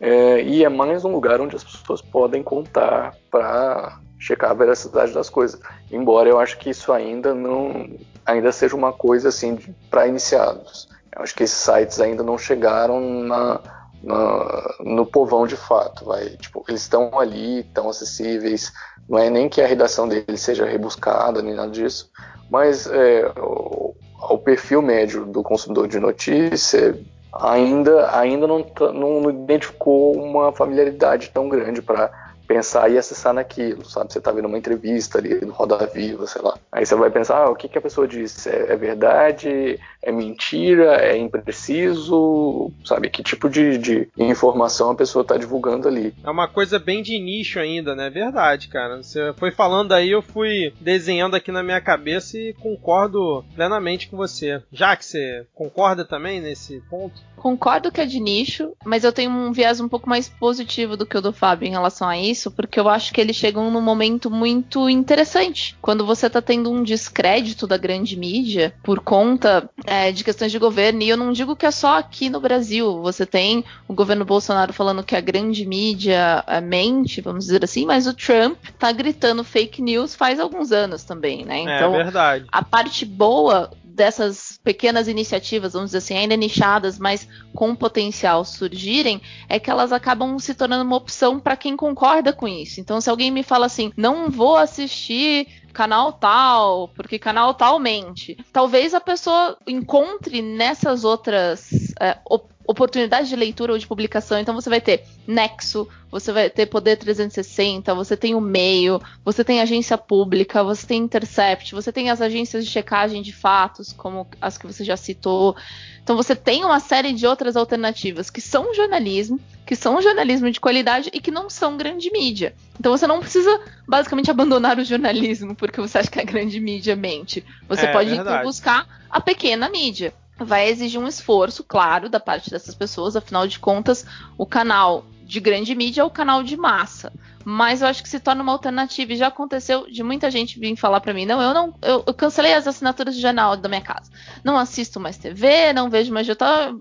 [0.00, 5.12] é, e é mais um lugar onde as pessoas podem contar para checar a veracidade
[5.12, 5.60] das coisas.
[5.90, 7.90] Embora eu acho que isso ainda não
[8.24, 9.58] ainda seja uma coisa assim
[9.90, 10.88] para iniciados.
[11.16, 13.60] Acho que esses sites ainda não chegaram na
[14.02, 16.04] no, no povão de fato.
[16.04, 18.72] Vai, tipo, eles estão ali, estão acessíveis.
[19.08, 22.10] Não é nem que a redação deles seja rebuscada nem nada disso,
[22.50, 23.94] mas é, o,
[24.30, 26.98] o, perfil médio do consumidor de notícia
[27.32, 34.12] ainda, ainda não, não identificou uma familiaridade tão grande para pensar e acessar naquilo, sabe?
[34.12, 36.58] Você tá vendo uma entrevista ali no Roda Viva, sei lá.
[36.70, 38.50] Aí você vai pensar, ah, o que, que a pessoa disse?
[38.50, 39.80] É, é, verdade?
[40.02, 40.96] É mentira?
[40.96, 42.70] É impreciso?
[42.84, 43.08] Sabe?
[43.08, 46.14] Que tipo de, de informação a pessoa tá divulgando ali?
[46.22, 48.10] É uma coisa bem de nicho ainda, né?
[48.10, 49.02] Verdade, cara.
[49.02, 54.16] Você foi falando aí, eu fui desenhando aqui na minha cabeça e concordo plenamente com
[54.16, 54.62] você.
[54.70, 57.14] Já que você concorda também nesse ponto?
[57.36, 61.04] Concordo que é de nicho, mas eu tenho um viés um pouco mais positivo do
[61.04, 63.70] que o do Fábio em relação a isso isso, porque eu acho que eles chegam
[63.70, 65.76] num momento muito interessante.
[65.80, 70.58] Quando você tá tendo um descrédito da grande mídia por conta é, de questões de
[70.58, 73.00] governo, e eu não digo que é só aqui no Brasil.
[73.02, 77.86] Você tem o governo Bolsonaro falando que a grande mídia é, mente, vamos dizer assim,
[77.86, 81.60] mas o Trump tá gritando fake news faz alguns anos também, né?
[81.60, 82.46] É então, é verdade.
[82.50, 89.20] a parte boa dessas pequenas iniciativas, vamos dizer assim, ainda nichadas, mas com potencial surgirem,
[89.48, 92.80] é que elas acabam se tornando uma opção para quem concorda com isso.
[92.80, 98.36] Então, se alguém me fala assim, não vou assistir canal tal, porque canal tal mente.
[98.52, 102.18] Talvez a pessoa encontre nessas outras é,
[102.66, 104.38] oportunidades de leitura ou de publicação.
[104.38, 109.42] Então você vai ter Nexo, você vai ter Poder 360, você tem o Meio, você
[109.42, 114.26] tem agência pública, você tem Intercept, você tem as agências de checagem de fatos, como
[114.40, 115.56] as que você já citou.
[116.02, 120.60] Então você tem uma série de outras alternativas que são jornalismo, que são jornalismo de
[120.60, 122.54] qualidade e que não são grande mídia.
[122.78, 126.96] Então você não precisa basicamente abandonar o jornalismo porque você acha que a grande mídia
[126.96, 127.44] mente.
[127.68, 132.50] Você é, pode então buscar a pequena mídia vai exigir um esforço, claro, da parte
[132.50, 137.12] dessas pessoas, afinal de contas, o canal de grande mídia é o canal de massa.
[137.44, 139.12] Mas eu acho que se torna uma alternativa.
[139.12, 141.74] E já aconteceu de muita gente vir falar para mim: não, eu não.
[141.82, 144.10] Eu, eu, cancelei as assinaturas de jornal da minha casa.
[144.44, 146.28] Não assisto mais TV, não vejo mais.
[146.28, 146.36] Eu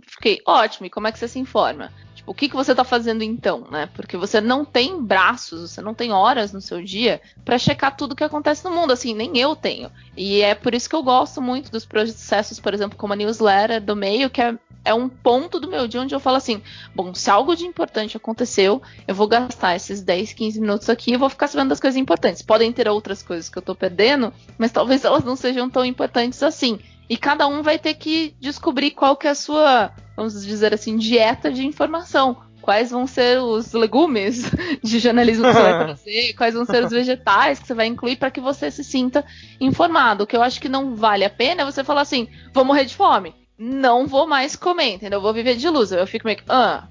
[0.05, 0.85] fiquei ótimo.
[0.85, 1.91] E como é que você se informa?
[2.21, 3.89] Tipo, o que, que você está fazendo então, né?
[3.93, 8.15] Porque você não tem braços, você não tem horas no seu dia para checar tudo
[8.15, 9.91] que acontece no mundo, assim, nem eu tenho.
[10.15, 13.81] E é por isso que eu gosto muito dos processos, por exemplo, como a newsletter
[13.81, 14.55] do meio, que é,
[14.85, 16.61] é um ponto do meu dia onde eu falo assim:
[16.95, 21.17] bom, se algo de importante aconteceu, eu vou gastar esses 10, 15 minutos aqui e
[21.17, 22.41] vou ficar sabendo das coisas importantes.
[22.41, 26.41] Podem ter outras coisas que eu tô perdendo, mas talvez elas não sejam tão importantes
[26.43, 26.79] assim.
[27.11, 30.95] E cada um vai ter que descobrir qual que é a sua, vamos dizer assim,
[30.95, 32.37] dieta de informação.
[32.61, 34.49] Quais vão ser os legumes
[34.81, 38.15] de jornalismo que você vai trazer, quais vão ser os vegetais que você vai incluir
[38.15, 39.25] para que você se sinta
[39.59, 40.23] informado.
[40.23, 42.85] O que eu acho que não vale a pena é você falar assim: vou morrer
[42.85, 43.35] de fome.
[43.57, 45.17] Não vou mais comer, entendeu?
[45.17, 45.91] Eu vou viver de luz.
[45.91, 46.45] Eu fico meio que.
[46.47, 46.87] Ah,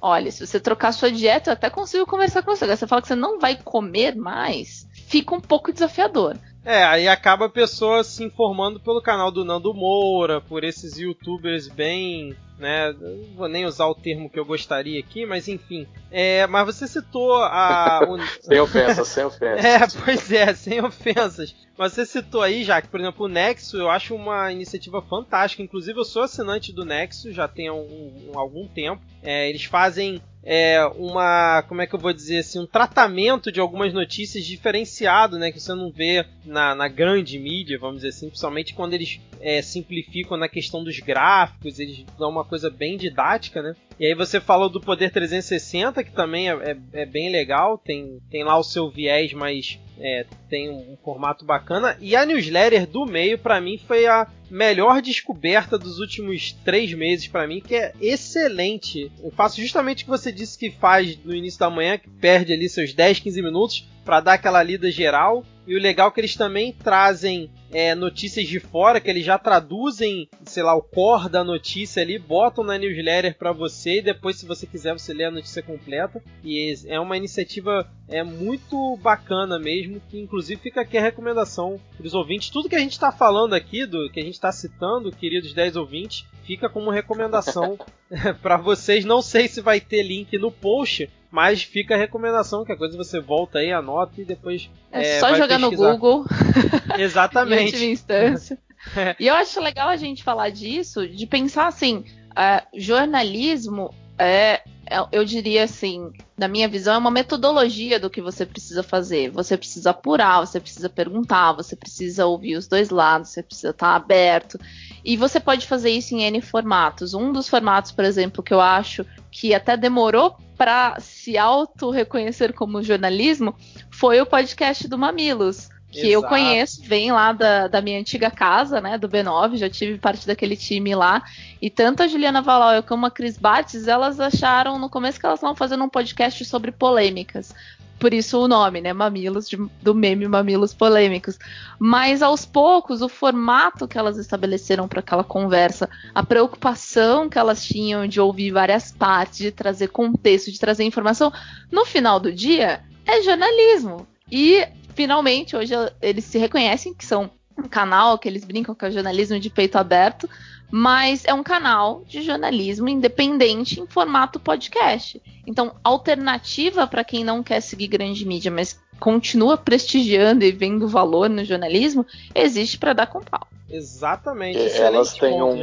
[0.00, 2.62] olha, se você trocar sua dieta, eu até consigo conversar com você.
[2.62, 6.36] Agora você fala que você não vai comer mais, fica um pouco desafiador.
[6.66, 11.68] É, aí acaba a pessoa se informando pelo canal do Nando Moura, por esses youtubers
[11.68, 12.92] bem né?
[12.92, 15.86] Não vou nem usar o termo que eu gostaria aqui, mas enfim.
[16.10, 18.00] É, mas você citou a.
[18.06, 18.18] O...
[18.42, 19.64] sem ofensas, sem ofensas.
[19.64, 21.54] É, pois é, sem ofensas.
[21.76, 25.62] Mas você citou aí, já que, por exemplo, o Nexo eu acho uma iniciativa fantástica.
[25.62, 29.02] Inclusive, eu sou assinante do Nexo já tem um, um, algum tempo.
[29.22, 33.58] É, eles fazem é, uma, como é que eu vou dizer assim, um tratamento de
[33.58, 38.28] algumas notícias diferenciado, né, que você não vê na, na grande mídia, vamos dizer assim,
[38.28, 43.60] principalmente quando eles é, simplificam na questão dos gráficos, eles dão uma coisa bem didática,
[43.62, 43.74] né?
[43.98, 48.18] E aí você falou do Poder 360, que também é, é, é bem legal, tem,
[48.30, 51.96] tem lá o seu viés mais é, tem um formato bacana.
[52.00, 57.28] E a newsletter do meio, para mim, foi a melhor descoberta dos últimos três meses
[57.28, 59.10] para mim, que é excelente.
[59.22, 62.52] Eu faço justamente o que você disse que faz no início da manhã, que perde
[62.52, 65.44] ali seus 10, 15 minutos para dar aquela lida geral.
[65.66, 69.36] E o legal é que eles também trazem é, notícias de fora, que eles já
[69.36, 74.36] traduzem, sei lá, o core da notícia ali, botam na newsletter para você e depois,
[74.36, 76.22] se você quiser, você lê a notícia completa.
[76.44, 82.06] E é uma iniciativa é muito bacana mesmo, que inclusive fica aqui a recomendação para
[82.06, 82.50] os ouvintes.
[82.50, 85.76] Tudo que a gente está falando aqui, do que a gente está citando, queridos 10
[85.76, 87.78] ouvintes, fica como recomendação
[88.40, 89.04] para vocês.
[89.04, 92.96] Não sei se vai ter link no post, mas fica a recomendação, que a coisa
[92.96, 94.70] você volta aí, anota e depois.
[94.92, 95.92] É, é só jogar pesquisar.
[95.92, 96.24] no Google.
[96.98, 97.84] Exatamente.
[97.84, 98.58] em instância.
[98.96, 99.16] é.
[99.18, 104.62] E eu acho legal a gente falar disso, de pensar assim: uh, jornalismo é,
[105.10, 109.30] eu diria assim, na minha visão, é uma metodologia do que você precisa fazer.
[109.30, 113.94] Você precisa apurar, você precisa perguntar, você precisa ouvir os dois lados, você precisa estar
[113.94, 114.58] aberto.
[115.04, 117.14] E você pode fazer isso em N formatos.
[117.14, 122.82] Um dos formatos, por exemplo, que eu acho que até demorou para se auto-reconhecer como
[122.82, 123.54] jornalismo
[123.90, 126.12] foi o podcast do Mamilos que Exato.
[126.12, 130.26] eu conheço, vem lá da, da minha antiga casa, né, do B9, já tive parte
[130.26, 131.22] daquele time lá,
[131.60, 135.38] e tanto a Juliana Valóia como a Cris Bates, elas acharam no começo que elas
[135.38, 137.54] estavam fazendo um podcast sobre polêmicas,
[137.98, 141.38] por isso o nome, né, Mamilos, de, do meme Mamilos Polêmicos.
[141.78, 147.64] Mas aos poucos, o formato que elas estabeleceram para aquela conversa, a preocupação que elas
[147.64, 151.32] tinham de ouvir várias partes, de trazer contexto, de trazer informação,
[151.70, 154.06] no final do dia, é jornalismo.
[154.30, 154.66] E
[154.96, 159.38] finalmente, hoje eles se reconhecem que são um canal que eles brincam com é jornalismo
[159.38, 160.28] de peito aberto,
[160.70, 165.22] mas é um canal de jornalismo independente em formato podcast.
[165.46, 171.28] Então, alternativa para quem não quer seguir grande mídia, mas continua prestigiando e vendo valor
[171.28, 173.46] no jornalismo, existe para dar com pau.
[173.68, 174.58] Exatamente.
[174.58, 175.60] Elas têm um,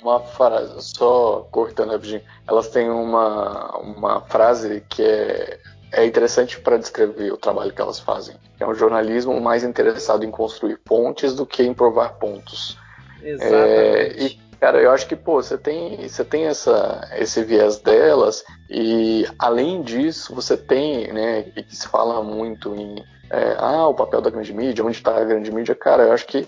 [0.00, 5.58] uma frase, só cortando rapidinho, elas têm uma, uma frase que é
[5.92, 8.36] é interessante para descrever o trabalho que elas fazem.
[8.58, 12.78] É um jornalismo mais interessado em construir pontes do que em provar pontos.
[13.22, 13.56] Exatamente.
[13.56, 18.44] É, e, cara, eu acho que, pô, você tem, você tem essa, esse viés delas
[18.70, 23.94] e, além disso, você tem, né, e que se fala muito em, é, ah, o
[23.94, 26.46] papel da grande mídia, onde está a grande mídia, cara, eu acho que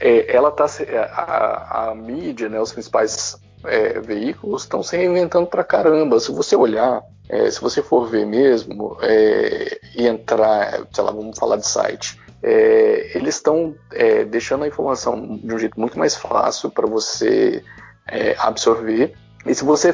[0.00, 0.66] é, ela tá,
[1.12, 6.20] a, a mídia, né, os principais é, veículos estão se reinventando pra caramba.
[6.20, 11.38] Se você olhar, é, se você for ver mesmo é, e entrar, sei lá, vamos
[11.38, 16.14] falar de site, é, eles estão é, deixando a informação de um jeito muito mais
[16.14, 17.62] fácil para você
[18.06, 19.14] é, absorver.
[19.46, 19.92] E se você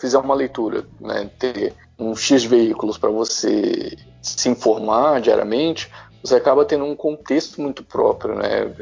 [0.00, 5.90] fizer uma leitura, né, ter um X veículos para você se informar diariamente,
[6.22, 8.72] você acaba tendo um contexto muito próprio, né?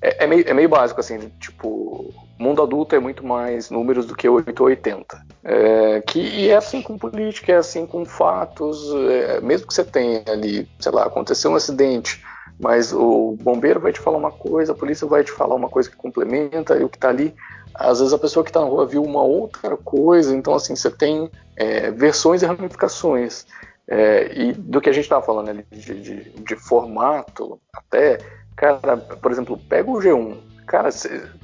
[0.00, 4.16] É, é, meio, é meio básico, assim, tipo, mundo adulto é muito mais números do
[4.16, 5.26] que 8 ou 80.
[5.44, 9.84] É, que, e é assim com política, é assim com fatos, é, mesmo que você
[9.84, 12.24] tenha ali, sei lá, aconteceu um acidente,
[12.58, 15.90] mas o bombeiro vai te falar uma coisa, a polícia vai te falar uma coisa
[15.90, 17.34] que complementa, e o que está ali,
[17.74, 20.90] às vezes a pessoa que está na rua viu uma outra coisa, então assim, você
[20.90, 23.46] tem é, versões e ramificações.
[23.92, 28.20] É, e do que a gente estava falando ali de, de, de formato, até
[28.60, 30.36] Cara, por exemplo, pega o G1.
[30.66, 30.90] Cara,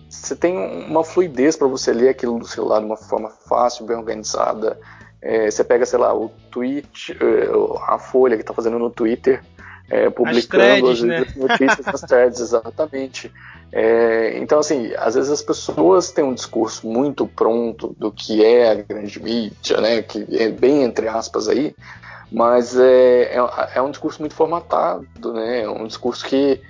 [0.08, 3.96] você tem uma fluidez para você ler aquilo do celular de uma forma fácil, bem
[3.96, 4.78] organizada.
[5.50, 7.48] Você é, pega, sei lá, o tweet, é,
[7.88, 9.42] a folha que está fazendo no Twitter,
[9.90, 11.26] é, publicando as, threads, né?
[11.36, 13.32] notícias nas threads, exatamente.
[13.72, 18.70] É, então, assim, às vezes as pessoas têm um discurso muito pronto do que é
[18.70, 21.74] a grande mídia, né, que é bem entre aspas aí,
[22.30, 23.38] mas é, é,
[23.74, 26.60] é um discurso muito formatado, né, é um discurso que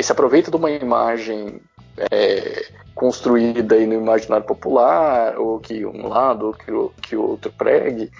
[0.00, 1.60] se aproveita de uma imagem
[1.96, 7.52] é, construída aí no imaginário popular, ou que um lado ou que, o, que outro
[7.52, 8.10] pregue,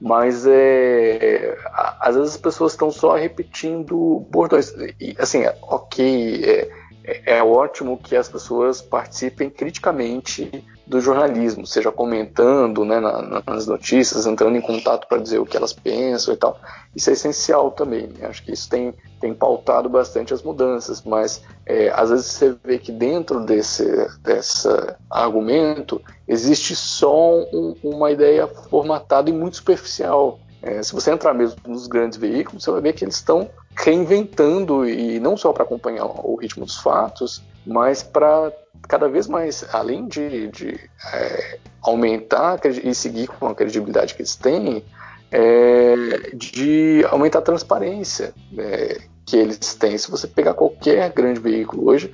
[0.00, 1.56] mas é,
[2.00, 4.74] às vezes as pessoas estão só repetindo bordões.
[5.00, 6.70] E, assim, ok, é,
[7.04, 13.66] é, é ótimo que as pessoas participem criticamente do jornalismo, seja comentando né, na, nas
[13.66, 16.60] notícias, entrando em contato para dizer o que elas pensam e tal.
[16.94, 18.10] Isso é essencial também.
[18.20, 22.78] Acho que isso tem, tem pautado bastante as mudanças, mas é, às vezes você vê
[22.78, 23.86] que dentro desse,
[24.22, 24.68] desse
[25.10, 30.40] argumento existe só um, uma ideia formatada e muito superficial.
[30.60, 34.86] É, se você entrar mesmo nos grandes veículos, você vai ver que eles estão reinventando
[34.86, 38.52] e não só para acompanhar o ritmo dos fatos, mas para
[38.88, 44.36] cada vez mais, além de, de é, aumentar e seguir com a credibilidade que eles
[44.36, 44.84] têm,
[45.30, 45.94] é,
[46.34, 49.96] de aumentar a transparência, é, que eles têm.
[49.96, 52.12] Se você pegar qualquer grande veículo hoje,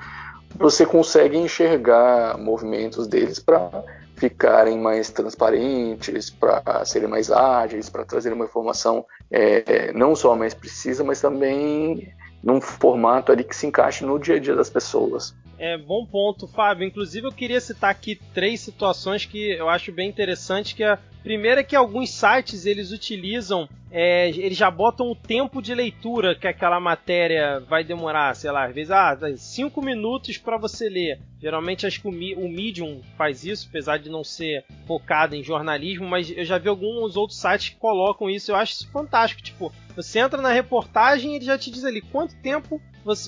[0.57, 3.85] você consegue enxergar movimentos deles para
[4.17, 10.55] ficarem mais transparentes, para serem mais ágeis, para trazer uma informação é, não só mais
[10.55, 12.13] precisa, mas também
[12.43, 15.35] num formato ali que se encaixe no dia a dia das pessoas.
[15.59, 16.87] É, bom ponto, Fábio.
[16.87, 21.61] Inclusive, eu queria citar aqui três situações que eu acho bem interessante, que a primeira
[21.61, 26.47] é que alguns sites eles utilizam, é, eles já botam o tempo de leitura que
[26.47, 31.21] aquela matéria vai demorar, sei lá, às vezes, ah, cinco minutos para você ler.
[31.41, 36.31] Geralmente acho que o, Medium faz isso, apesar de não ser focado em jornalismo, mas
[36.31, 39.43] eu já vi alguns outros sites que colocam isso, eu acho isso fantástico.
[39.43, 42.81] Tipo, você entra na reportagem e ele já te diz ali quanto tempo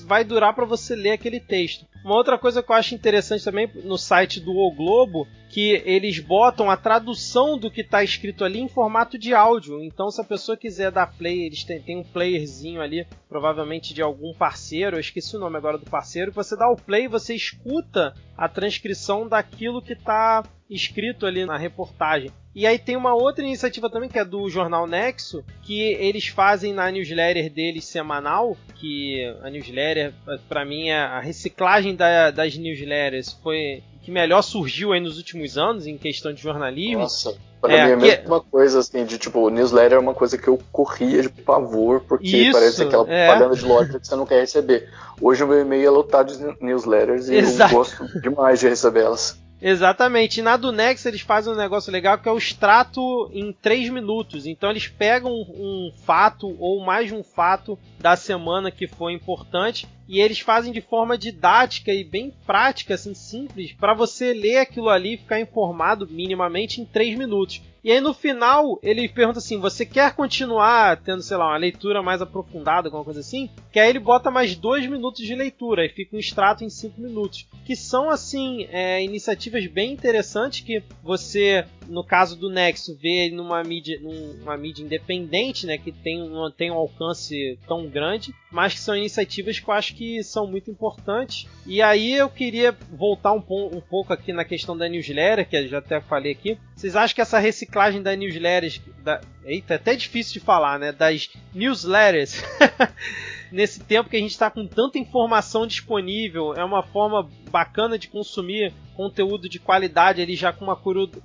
[0.05, 1.85] vai durar para você ler aquele texto.
[2.03, 6.19] Uma outra coisa que eu acho interessante também no site do O Globo, que eles
[6.19, 9.83] botam a tradução do que está escrito ali em formato de áudio.
[9.83, 14.01] Então, se a pessoa quiser dar play, eles têm, têm um playerzinho ali, provavelmente de
[14.01, 18.13] algum parceiro, eu esqueci o nome agora do parceiro, você dá o play, você escuta
[18.37, 22.31] a transcrição daquilo que está escrito ali na reportagem.
[22.53, 26.73] E aí tem uma outra iniciativa também que é do jornal Nexo, que eles fazem
[26.73, 30.13] na newsletter deles semanal, que a newsletter
[30.49, 35.57] para mim é a reciclagem da, das newsletters foi que melhor surgiu aí nos últimos
[35.57, 37.01] anos em questão de jornalismo.
[37.03, 37.37] Nossa.
[37.61, 38.49] Pra é, mim é a mesma que...
[38.49, 42.51] coisa, assim, de tipo, newsletter é uma coisa que eu corria de pavor, porque Isso,
[42.53, 43.27] parece aquela é.
[43.27, 44.89] propaganda de loja que você não quer receber.
[45.21, 47.71] Hoje o meu e-mail é lotado de newsletters e Exato.
[47.73, 49.39] eu gosto demais de receber elas.
[49.61, 50.39] Exatamente.
[50.39, 53.89] E na do Nex eles fazem um negócio legal que é o extrato em 3
[53.89, 54.47] minutos.
[54.47, 59.87] Então eles pegam um fato ou mais de um fato da semana que foi importante
[60.07, 64.89] e eles fazem de forma didática e bem prática, assim, simples, para você ler aquilo
[64.89, 67.61] ali e ficar informado minimamente em 3 minutos.
[67.83, 72.03] E aí no final ele pergunta assim: você quer continuar tendo, sei lá, uma leitura
[72.03, 73.49] mais aprofundada, alguma coisa assim?
[73.71, 77.01] Que aí ele bota mais dois minutos de leitura e fica um extrato em cinco
[77.01, 77.47] minutos.
[77.65, 83.63] Que são, assim, é, iniciativas bem interessantes que você, no caso do Nexo, vê numa
[83.63, 85.77] mídia, numa mídia independente, né?
[85.77, 89.95] Que tem, não tem um alcance tão grande, mas que são iniciativas que eu acho
[89.95, 91.47] que são muito importantes.
[91.65, 95.67] E aí eu queria voltar um, um pouco aqui na questão da newsletter, que eu
[95.67, 96.57] já até falei aqui.
[96.75, 98.81] Vocês acham que essa reciclagem da newsletters.
[99.03, 100.91] Da, eita, é até difícil de falar, né?
[100.91, 102.41] Das newsletters.
[103.51, 108.07] nesse tempo que a gente está com tanta informação disponível, é uma forma bacana de
[108.07, 110.79] consumir conteúdo de qualidade ali já com uma,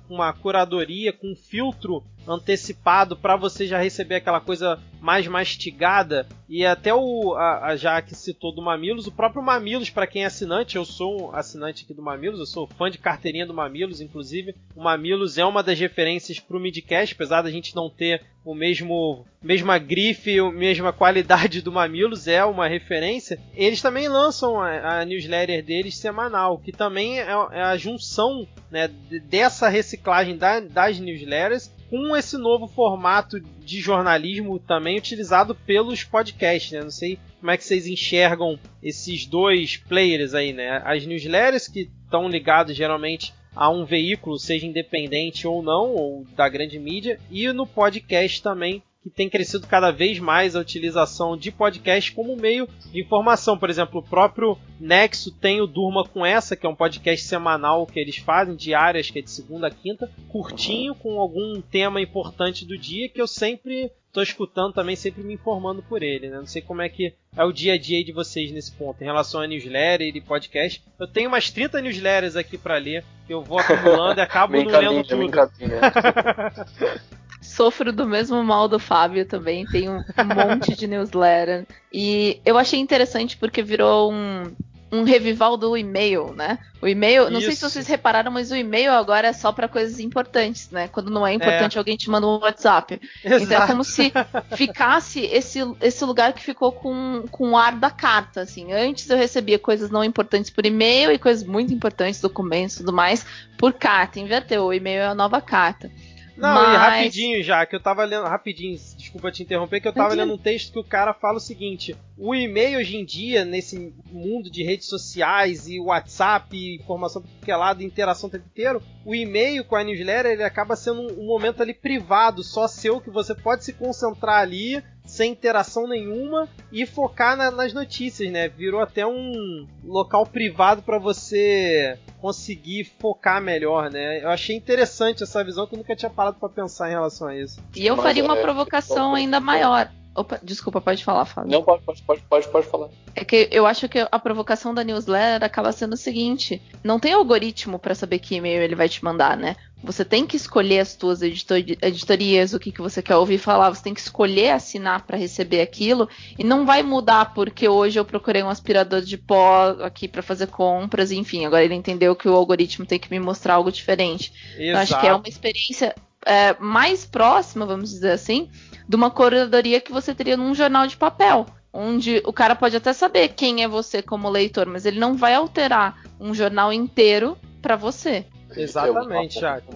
[0.09, 6.27] uma curadoria, com um filtro antecipado para você já receber aquela coisa mais mastigada.
[6.49, 10.23] E até o a, a já que citou do Mamilos, o próprio Mamilos, para quem
[10.23, 13.53] é assinante, eu sou um assinante aqui do Mamilos, eu sou fã de carteirinha do
[13.53, 14.55] Mamilos, inclusive.
[14.75, 18.55] O Mamilos é uma das referências para o Midcast, apesar da gente não ter o
[18.55, 23.39] mesmo mesma grife, a mesma qualidade do Mamilos, é uma referência.
[23.53, 28.89] Eles também lançam a, a newsletter deles semanal, que também é, é a junção né,
[29.29, 36.71] dessa reciclagem da, das newsletters com esse novo formato de jornalismo também utilizado pelos podcasts,
[36.71, 36.81] né?
[36.81, 40.81] Não sei como é que vocês enxergam esses dois players aí, né?
[40.83, 46.47] As newsletters que estão ligadas geralmente a um veículo, seja independente ou não, ou da
[46.47, 51.51] grande mídia, e no podcast também que tem crescido cada vez mais a utilização de
[51.51, 53.57] podcast como meio de informação.
[53.57, 57.85] Por exemplo, o próprio Nexo tem o Durma com essa, que é um podcast semanal
[57.85, 62.65] que eles fazem, diárias, que é de segunda a quinta, curtinho, com algum tema importante
[62.65, 66.29] do dia, que eu sempre estou escutando também, sempre me informando por ele.
[66.29, 66.37] Né?
[66.37, 69.05] Não sei como é que é o dia a dia de vocês nesse ponto, em
[69.05, 70.83] relação a newsletter e podcast.
[70.99, 74.79] Eu tenho umas 30 newsletters aqui para ler, que eu vou acumulando e acabo não
[74.79, 75.31] lendo tudo.
[77.47, 80.03] Sofro do mesmo mal do Fábio também, tenho um
[80.57, 81.65] monte de newsletter.
[81.91, 84.53] E eu achei interessante porque virou um,
[84.91, 86.59] um revival do e-mail, né?
[86.81, 87.31] O e-mail, Isso.
[87.31, 90.89] não sei se vocês repararam, mas o e-mail agora é só para coisas importantes, né?
[90.89, 91.79] Quando não é importante, é.
[91.79, 92.99] alguém te manda um WhatsApp.
[93.23, 93.43] Exato.
[93.43, 94.11] Então é como se
[94.55, 98.71] ficasse esse, esse lugar que ficou com, com o ar da carta, assim.
[98.73, 102.93] Antes eu recebia coisas não importantes por e-mail e coisas muito importantes, documentos e tudo
[102.93, 103.25] mais,
[103.57, 104.19] por carta.
[104.19, 105.89] Inverteu, o e-mail é a nova carta.
[106.37, 106.73] Não, Mas...
[106.73, 108.25] e rapidinho já, que eu tava lendo.
[108.25, 111.41] Rapidinho, desculpa te interromper, que eu tava lendo um texto que o cara fala o
[111.41, 117.51] seguinte: o e-mail hoje em dia, nesse mundo de redes sociais e WhatsApp, informação porque
[117.51, 121.23] é lado, interação o tempo inteiro, o e-mail com a newsletter ele acaba sendo um,
[121.23, 124.83] um momento ali privado, só seu, que você pode se concentrar ali
[125.17, 128.47] sem interação nenhuma e focar na, nas notícias, né?
[128.47, 134.23] Virou até um local privado para você conseguir focar melhor, né?
[134.23, 137.35] Eu achei interessante essa visão que eu nunca tinha parado para pensar em relação a
[137.35, 137.59] isso.
[137.75, 139.91] E eu faria uma é, provocação ainda maior.
[140.17, 141.51] Opa, desculpa, pode falar, Fábio.
[141.51, 142.89] Não, pode, pode, pode, pode, pode falar.
[143.15, 147.13] É que eu acho que a provocação da newsletter acaba sendo o seguinte: não tem
[147.13, 149.55] algoritmo para saber que e-mail ele vai te mandar, né?
[149.83, 153.83] Você tem que escolher as suas editorias, o que, que você quer ouvir falar, você
[153.83, 158.41] tem que escolher assinar para receber aquilo e não vai mudar porque hoje eu procurei
[158.41, 162.87] um aspirador de pó aqui para fazer compras, enfim, agora ele entendeu que o algoritmo
[162.87, 164.33] tem que me mostrar algo diferente.
[164.57, 165.93] Então, acho que é uma experiência
[166.25, 168.49] é, mais próxima, vamos dizer assim,
[168.87, 171.45] de uma curadoria que você teria num jornal de papel.
[171.73, 175.35] Onde o cara pode até saber quem é você como leitor, mas ele não vai
[175.35, 178.25] alterar um jornal inteiro para você.
[178.55, 179.39] Exatamente.
[179.39, 179.73] Que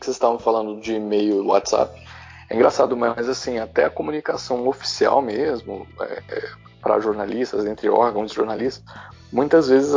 [0.00, 2.02] vocês estavam falando de e-mail, WhatsApp.
[2.48, 6.50] É engraçado, mas assim, até a comunicação oficial mesmo, é, é,
[6.80, 8.82] para jornalistas, entre órgãos de jornalistas,
[9.32, 9.94] muitas vezes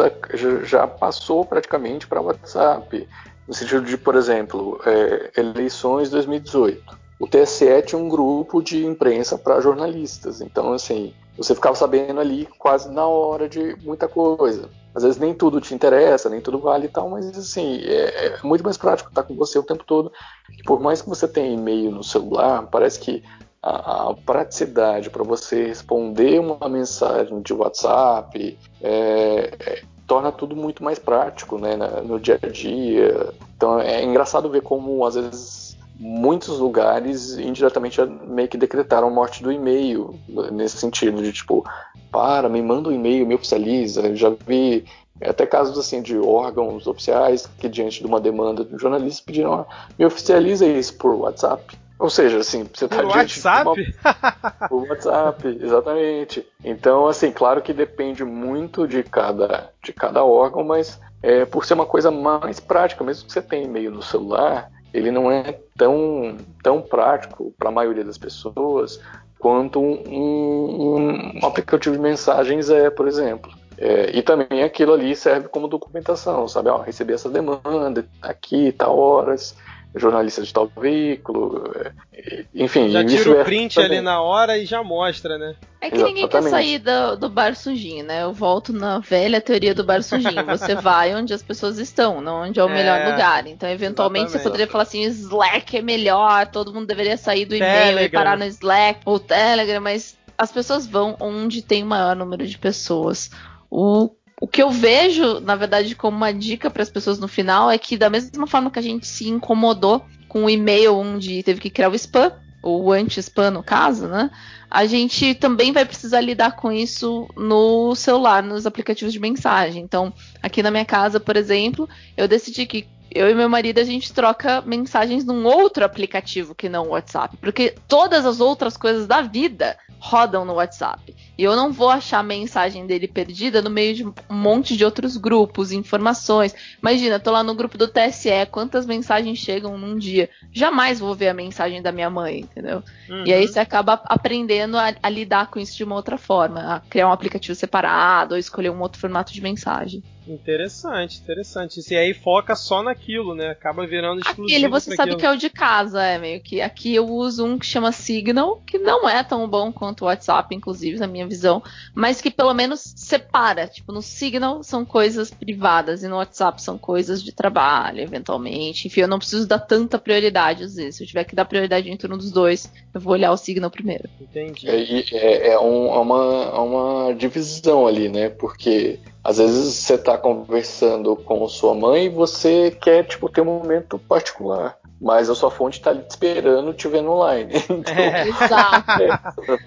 [0.63, 3.07] já passou praticamente para WhatsApp.
[3.47, 9.37] No sentido de, por exemplo, é, eleições 2018 o TSE tinha um grupo de imprensa
[9.37, 10.41] para jornalistas.
[10.41, 14.69] Então, assim, você ficava sabendo ali quase na hora de muita coisa.
[14.93, 18.39] Às vezes nem tudo te interessa, nem tudo vale e tal, mas assim, é, é
[18.43, 20.11] muito mais prático estar com você o tempo todo.
[20.57, 23.23] E por mais que você tenha e-mail no celular, parece que
[23.61, 30.83] a, a praticidade para você responder uma mensagem de WhatsApp é, é, torna tudo muito
[30.83, 33.33] mais prático né, no dia a dia.
[33.55, 39.41] Então é engraçado ver como às vezes muitos lugares indiretamente meio que decretaram a morte
[39.41, 40.19] do e-mail
[40.51, 41.65] nesse sentido de tipo
[42.11, 44.85] para me manda um e-mail me oficializa já vi
[45.21, 49.65] até casos assim de órgãos oficiais que diante de uma demanda de jornalistas pediram ah,
[49.97, 53.67] me oficializa isso por WhatsApp ou seja, assim, você está diante WhatsApp?
[53.67, 54.67] uma...
[54.69, 56.47] Por WhatsApp, exatamente.
[56.63, 61.73] Então, assim, claro que depende muito de cada, de cada órgão, mas é, por ser
[61.73, 66.37] uma coisa mais prática, mesmo que você tenha e-mail no celular, ele não é tão,
[66.63, 68.99] tão prático para a maioria das pessoas
[69.39, 70.95] quanto um, um,
[71.41, 73.51] um, aplicativo de mensagens é, por exemplo.
[73.77, 76.69] É, e também aquilo ali serve como documentação, sabe?
[76.69, 79.55] Ó, recebi essa demanda aqui, tal horas,
[79.95, 82.89] jornalista de tal veículo, é, enfim.
[82.89, 83.97] Já tira o print também.
[83.97, 85.55] ali na hora e já mostra, né?
[85.79, 86.21] É que Exatamente.
[86.21, 88.23] ninguém quer sair do, do bar sujinho, né?
[88.23, 90.45] Eu volto na velha teoria do bar sujinho.
[90.45, 93.47] Você vai onde as pessoas estão, não onde é o é, melhor lugar.
[93.47, 94.43] Então, eventualmente, exatamente.
[94.43, 98.37] você poderia falar assim: Slack é melhor, todo mundo deveria sair do e-mail e parar
[98.37, 103.31] no Slack ou Telegram, mas as pessoas vão onde tem o maior número de pessoas.
[103.69, 107.71] O o que eu vejo, na verdade, como uma dica para as pessoas no final
[107.71, 111.59] é que, da mesma forma que a gente se incomodou com o e-mail onde teve
[111.59, 112.31] que criar o spam,
[112.61, 114.29] ou anti-spam no caso, né?
[114.69, 119.81] A gente também vai precisar lidar com isso no celular, nos aplicativos de mensagem.
[119.81, 123.83] Então, aqui na minha casa, por exemplo, eu decidi que eu e meu marido a
[123.83, 129.07] gente troca mensagens num outro aplicativo que não o WhatsApp, porque todas as outras coisas
[129.07, 131.15] da vida rodam no WhatsApp.
[131.37, 134.85] E eu não vou achar a mensagem dele perdida no meio de um monte de
[134.85, 136.53] outros grupos, informações.
[136.81, 140.29] Imagina, tô lá no grupo do TSE, quantas mensagens chegam num dia?
[140.51, 142.83] Jamais vou ver a mensagem da minha mãe, entendeu?
[143.09, 143.25] Uhum.
[143.25, 143.51] E aí uhum.
[143.51, 147.11] você acaba aprendendo a, a lidar com isso de uma outra forma, a criar um
[147.11, 150.03] aplicativo separado ou escolher um outro formato de mensagem.
[150.27, 151.79] Interessante, interessante.
[151.89, 153.49] E aí foca só naquilo, né?
[153.49, 154.45] Acaba virando exclusivo.
[154.45, 155.19] Aquele você sabe aquilo.
[155.19, 156.61] que é o de casa, é meio que.
[156.61, 160.53] Aqui eu uso um que chama Signal, que não é tão bom quanto o WhatsApp,
[160.53, 161.63] inclusive, na minha visão,
[161.93, 163.67] mas que pelo menos separa.
[163.67, 168.87] Tipo, no Signal são coisas privadas e no WhatsApp são coisas de trabalho, eventualmente.
[168.87, 170.97] Enfim, eu não preciso dar tanta prioridade às vezes.
[170.97, 173.71] Se eu tiver que dar prioridade entre um dos dois, eu vou olhar o Signal
[173.71, 174.09] primeiro.
[174.19, 174.67] Entendi.
[174.67, 178.29] É, é, é, um, é uma, é uma divisão ali, né?
[178.29, 183.59] Porque às vezes você está conversando com sua mãe e você quer tipo ter um
[183.59, 187.51] momento particular, mas a sua fonte está te esperando te vendo online.
[187.69, 188.23] Então, é.
[188.29, 188.91] Exato.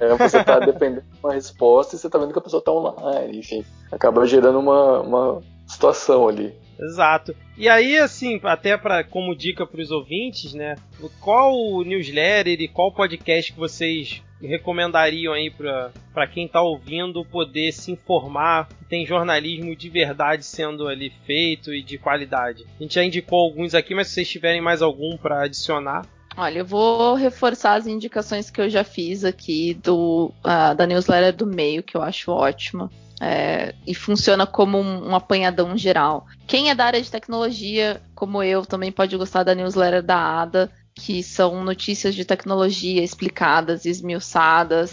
[0.01, 2.73] É, você está dependendo de uma resposta e você está vendo que a pessoa está
[2.73, 6.55] online, enfim, acaba gerando uma, uma situação ali.
[6.81, 7.37] Exato.
[7.59, 10.77] E aí, assim, até para como dica para os ouvintes, né?
[11.21, 17.93] Qual newsletter e qual podcast que vocês recomendariam aí para quem está ouvindo poder se
[17.93, 22.65] informar que tem jornalismo de verdade sendo ali feito e de qualidade?
[22.79, 26.07] A gente já indicou alguns aqui, mas se vocês tiverem mais algum para adicionar.
[26.37, 31.35] Olha, eu vou reforçar as indicações que eu já fiz aqui do, uh, da newsletter
[31.35, 36.27] do meio, que eu acho ótima é, e funciona como um, um, apanhadão geral.
[36.47, 40.71] Quem é da área de tecnologia, como eu, também pode gostar da newsletter da ADA,
[41.01, 44.91] que são notícias de tecnologia explicadas, esmiuçadas.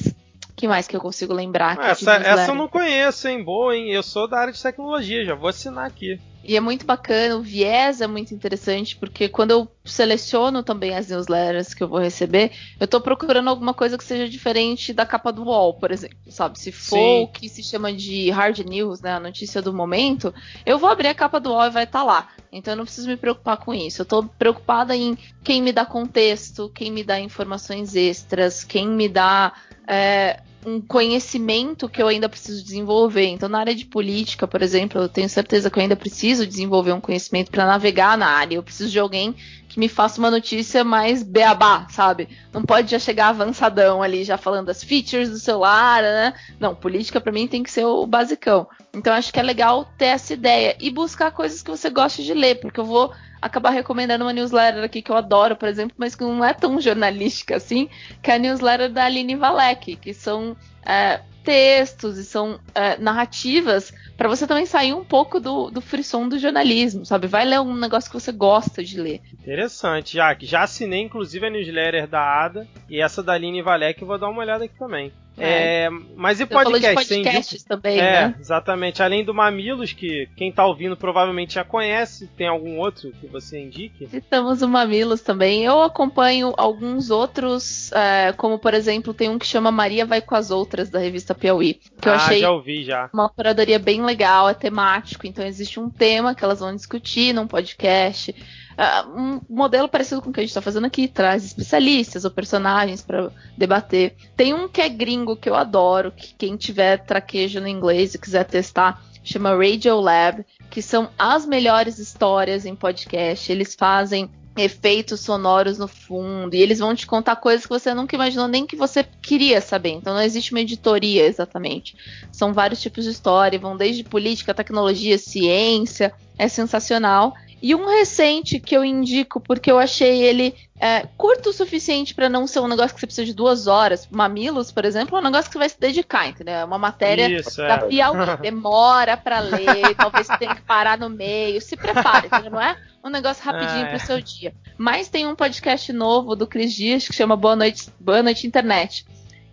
[0.56, 1.78] que mais que eu consigo lembrar?
[1.80, 3.44] Essa, essa eu não conheço, hein?
[3.44, 3.92] Boa, hein?
[3.92, 6.20] Eu sou da área de tecnologia, já vou assinar aqui.
[6.48, 11.10] E é muito bacana, o viés é muito interessante, porque quando eu seleciono também as
[11.10, 15.30] newsletters que eu vou receber, eu estou procurando alguma coisa que seja diferente da capa
[15.34, 16.58] do UOL, por exemplo, sabe?
[16.58, 17.24] Se for Sim.
[17.24, 20.34] o que se chama de hard news, né, a notícia do momento,
[20.66, 22.30] eu vou abrir a capa do UOL e vai estar tá lá.
[22.50, 24.02] Então eu não preciso me preocupar com isso.
[24.02, 29.10] Eu estou preocupada em quem me dá contexto, quem me dá informações extras, quem me
[29.10, 29.52] dá
[29.86, 33.26] é, um conhecimento que eu ainda preciso desenvolver.
[33.28, 36.92] Então, na área de política, por exemplo, eu tenho certeza que eu ainda preciso desenvolver
[36.92, 38.56] um conhecimento para navegar na área.
[38.56, 39.34] Eu preciso de alguém
[39.70, 42.28] que me faça uma notícia mais beabá, sabe?
[42.52, 46.34] Não pode já chegar avançadão ali, já falando das features do celular, né?
[46.60, 48.68] Não, política para mim tem que ser o basicão.
[48.94, 52.34] Então, acho que é legal ter essa ideia e buscar coisas que você gosta de
[52.34, 56.16] ler, porque eu vou acabar recomendando uma newsletter aqui que eu adoro, por exemplo, mas
[56.16, 57.90] que não é tão jornalística assim,
[58.22, 63.94] que é a newsletter da Aline Valek, que são é, textos e são é, narrativas
[64.18, 67.28] para você também sair um pouco do, do frisson do jornalismo, sabe?
[67.28, 69.22] Vai ler um negócio que você gosta de ler.
[69.34, 70.46] Interessante, Jack.
[70.46, 74.42] Já assinei, inclusive, a newsletter da Ada e essa da Aline Valek, vou dar uma
[74.42, 75.14] olhada aqui também.
[75.38, 75.86] É.
[75.86, 76.96] É, mas e Você podcast?
[76.96, 78.36] Podcasts também, é, né?
[78.40, 79.04] exatamente.
[79.04, 83.60] Além do Mamilos, que quem tá ouvindo provavelmente já conhece, tem algum outro que você
[83.60, 84.08] indique?
[84.08, 85.64] Citamos o Mamilos também.
[85.64, 90.36] Eu acompanho alguns outros, é, como por exemplo, tem um que chama Maria Vai com
[90.36, 91.76] as Outras, da revista Piauí.
[92.02, 93.10] Que ah, eu achei já ouvi já.
[93.14, 97.48] Uma curadoria bem legal, é temático, então existe um tema que elas vão discutir num
[97.48, 98.34] podcast.
[98.78, 102.32] Uh, um modelo parecido com o que a gente está fazendo aqui, traz especialistas ou
[102.32, 104.16] personagens para debater.
[104.36, 108.20] Tem um que é gringo que eu adoro, que quem tiver traquejo no inglês e
[108.20, 113.52] quiser testar, chama Radio Lab, que são as melhores histórias em podcast.
[113.52, 118.16] Eles fazem efeitos sonoros no fundo e eles vão te contar coisas que você nunca
[118.16, 119.92] imaginou nem que você queria saber.
[119.92, 121.96] Então não existe uma editoria exatamente.
[122.32, 126.14] São vários tipos de história, vão desde política, tecnologia, ciência.
[126.40, 127.34] É sensacional.
[127.62, 132.30] E um recente que eu indico porque eu achei ele é, curto o suficiente para
[132.30, 134.08] não ser um negócio que você precisa de duas horas.
[134.12, 136.54] Mamilos, por exemplo, é um negócio que você vai se dedicar, entendeu?
[136.54, 137.78] É uma matéria Isso, da é.
[137.88, 138.38] Piauí.
[138.42, 141.60] Demora para ler, talvez você tenha que parar no meio.
[141.60, 142.52] Se prepare, entendeu?
[142.52, 143.98] Não é um negócio rapidinho ah, é.
[143.98, 144.54] pro seu dia.
[144.78, 149.06] Mas tem um podcast novo do Cris Dias que chama Boa Noite, Boa Noite Internet.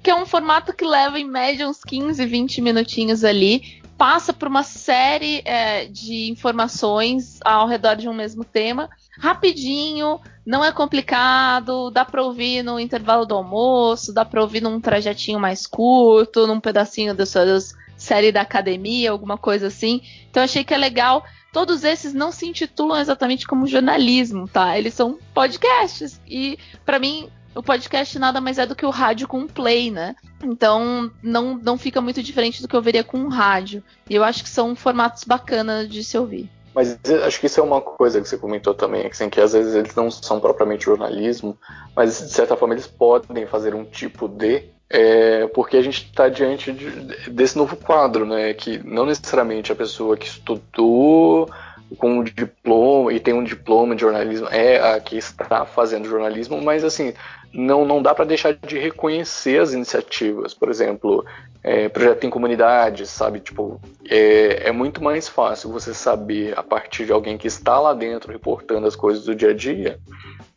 [0.03, 4.49] Que é um formato que leva em média uns 15, 20 minutinhos ali passa por
[4.49, 8.89] uma série é, de informações ao redor de um mesmo tema,
[9.19, 14.81] rapidinho, não é complicado, dá para ouvir no intervalo do almoço, dá para ouvir num
[14.81, 17.59] trajetinho mais curto, num pedacinho da sua
[17.97, 20.03] série da academia, alguma coisa assim.
[20.31, 21.25] Então achei que é legal.
[21.53, 24.77] Todos esses não se intitulam exatamente como jornalismo, tá?
[24.77, 29.29] Eles são podcasts e para mim o podcast nada mais é do que o rádio
[29.29, 30.17] com play, né?
[30.43, 33.83] Então não, não fica muito diferente do que eu veria com um rádio.
[34.09, 36.51] E eu acho que são formatos bacanas de se ouvir.
[36.75, 39.77] Mas acho que isso é uma coisa que você comentou também, assim, que às vezes
[39.77, 41.57] eles não são propriamente jornalismo,
[41.95, 46.29] mas de certa forma eles podem fazer um tipo de, é, porque a gente está
[46.29, 48.53] diante de, desse novo quadro, né?
[48.55, 51.49] Que não necessariamente a pessoa que estudou
[51.97, 56.61] com um diploma e tem um diploma de jornalismo é a que está fazendo jornalismo,
[56.61, 57.15] mas assim
[57.55, 60.53] não, não dá para deixar de reconhecer as iniciativas.
[60.53, 61.25] Por exemplo,
[61.63, 63.41] é, projeto em comunidade, sabe?
[63.41, 67.95] Tipo, é, é, muito mais fácil você saber a partir de alguém que está lá
[67.95, 69.99] dentro reportando as coisas do dia a dia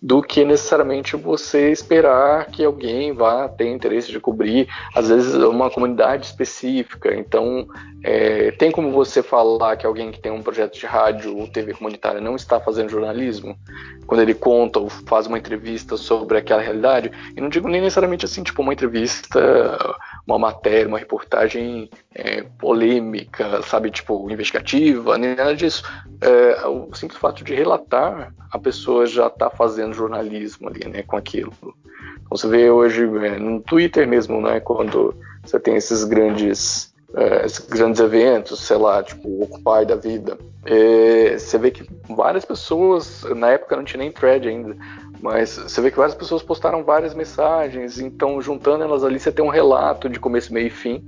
[0.02, 5.72] do que necessariamente você esperar que alguém vá ter interesse de cobrir, às vezes, uma
[5.72, 7.16] comunidade específica.
[7.16, 7.68] Então,
[8.04, 11.74] é, tem como você falar que alguém que tem um projeto de rádio ou TV
[11.74, 13.58] comunitária não está fazendo jornalismo?
[14.06, 16.87] Quando ele conta ou faz uma entrevista sobre aquela realidade?
[17.36, 23.62] E não digo nem necessariamente assim, tipo, uma entrevista, uma matéria, uma reportagem é, polêmica,
[23.62, 25.84] sabe, tipo, investigativa, nem nada disso.
[26.22, 31.18] É, o simples fato de relatar, a pessoa já está fazendo jornalismo ali, né, com
[31.18, 31.54] aquilo.
[31.62, 37.46] Então, você vê hoje é, no Twitter mesmo, né, quando você tem esses grandes é,
[37.46, 42.44] esses grandes eventos, sei lá, tipo o Occupy da vida, é, você vê que várias
[42.44, 44.76] pessoas, na época não tinha nem thread ainda,
[45.22, 49.44] mas você vê que várias pessoas postaram várias mensagens, então juntando elas ali você tem
[49.44, 51.04] um relato de começo, meio e fim.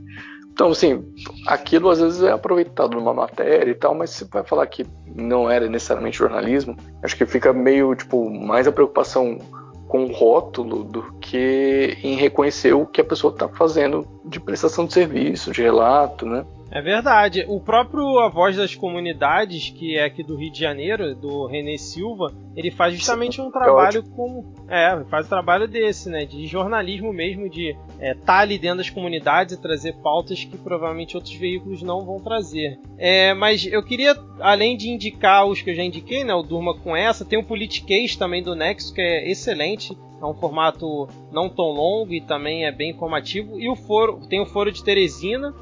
[0.51, 1.05] Então, assim,
[1.47, 4.85] aquilo às vezes é aproveitado numa matéria e tal, mas você vai falar que
[5.15, 9.37] não era necessariamente jornalismo, acho que fica meio, tipo, mais a preocupação
[9.87, 14.85] com o rótulo do que em reconhecer o que a pessoa está fazendo de prestação
[14.85, 16.45] de serviço, de relato, né?
[16.71, 17.45] É verdade.
[17.47, 21.77] O próprio A Voz das Comunidades, que é aqui do Rio de Janeiro, do René
[21.77, 24.53] Silva, ele faz justamente um trabalho com.
[24.67, 26.25] É, faz um trabalho desse, né?
[26.25, 30.57] De jornalismo mesmo, de estar é, tá ali dentro das comunidades e trazer pautas que
[30.57, 32.79] provavelmente outros veículos não vão trazer.
[32.97, 36.33] É, mas eu queria, além de indicar os que eu já indiquei, né?
[36.33, 39.97] O Durma com essa, tem o Politiquês também do Nexo, que é excelente.
[40.21, 43.59] É um formato não tão longo e também é bem informativo.
[43.59, 45.53] E o foro, tem o Foro de Teresina,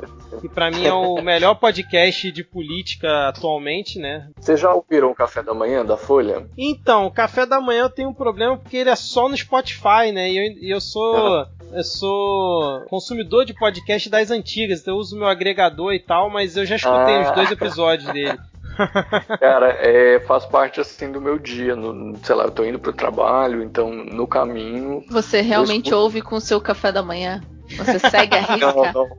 [0.42, 4.30] que para mim é o melhor podcast de política atualmente, né?
[4.40, 6.48] Vocês já ouviram o Café da Manhã da Folha?
[6.58, 10.12] Então, o Café da Manhã eu tenho um problema porque ele é só no Spotify,
[10.14, 10.30] né?
[10.32, 15.28] E eu, eu sou eu sou consumidor de podcast das antigas, então eu uso meu
[15.28, 17.30] agregador e tal, mas eu já escutei ah.
[17.30, 18.38] os dois episódios dele.
[19.40, 21.76] Cara, é, faz parte assim do meu dia.
[21.76, 25.04] No, sei lá, eu tô indo pro trabalho, então no caminho.
[25.10, 26.02] Você realmente escuto...
[26.02, 27.42] ouve com o seu café da manhã?
[27.76, 28.74] Você segue a risca?
[28.74, 29.10] Não, não.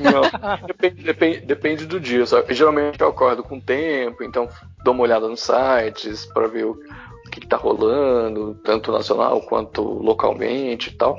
[0.00, 0.66] não.
[0.66, 2.24] Depende, depende, depende, do dia.
[2.26, 2.42] Só.
[2.48, 4.48] Geralmente eu acordo com tempo, então
[4.82, 9.82] dou uma olhada nos sites para ver o, o que, está rolando, tanto nacional quanto
[9.82, 11.18] localmente e tal.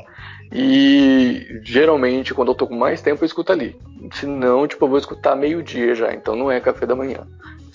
[0.51, 3.75] E geralmente, quando eu tô com mais tempo, eu escuto ali.
[4.13, 7.27] Se não, tipo, eu vou escutar meio-dia já, então não é café da manhã.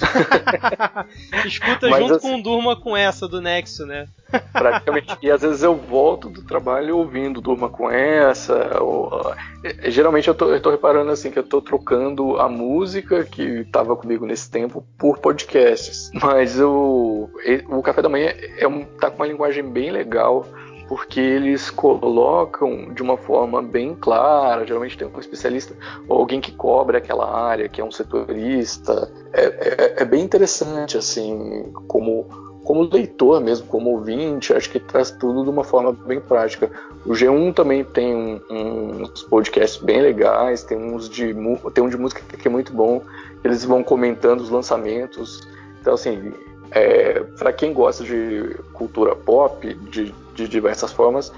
[1.46, 4.06] Escuta Mas, junto assim, com Durma com essa do Nexo, né?
[4.52, 5.16] praticamente.
[5.22, 8.82] E às vezes eu volto do trabalho ouvindo Durma com essa.
[8.82, 13.24] Ou, eh, geralmente eu tô, eu tô, reparando assim que eu tô trocando a música
[13.24, 16.10] que estava comigo nesse tempo por podcasts.
[16.14, 17.28] Mas o,
[17.68, 20.46] o Café da Manhã é um, tá com uma linguagem bem legal
[20.92, 25.74] porque eles colocam de uma forma bem clara, geralmente tem um especialista
[26.06, 29.10] ou alguém que cobre aquela área, que é um setorista.
[29.32, 32.26] É, é, é bem interessante, assim, como,
[32.62, 36.70] como leitor mesmo, como ouvinte, acho que traz tudo de uma forma bem prática.
[37.06, 41.34] O G1 também tem um, uns podcasts bem legais, tem uns de
[41.72, 43.00] tem um de música que é muito bom,
[43.42, 45.40] eles vão comentando os lançamentos.
[45.80, 46.34] Então assim,
[46.74, 51.32] é, para quem gosta de cultura pop, de de diversas formas.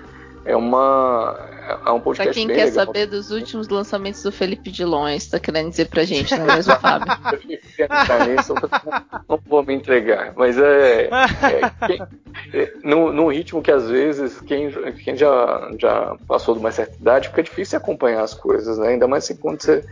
[0.47, 1.39] É uma
[1.87, 2.85] é um podcast Pra quem quer legal.
[2.85, 6.75] saber dos últimos lançamentos do Felipe Dilões, tá querendo dizer pra gente, não é mesmo,
[6.75, 7.09] Fábio?
[9.27, 12.03] não vou me entregar, mas é, é, quem,
[12.53, 14.71] é no, no, ritmo que às vezes quem,
[15.03, 18.89] quem já, já passou de uma certa idade fica difícil acompanhar as coisas, né?
[18.89, 19.83] Ainda mais assim, quando você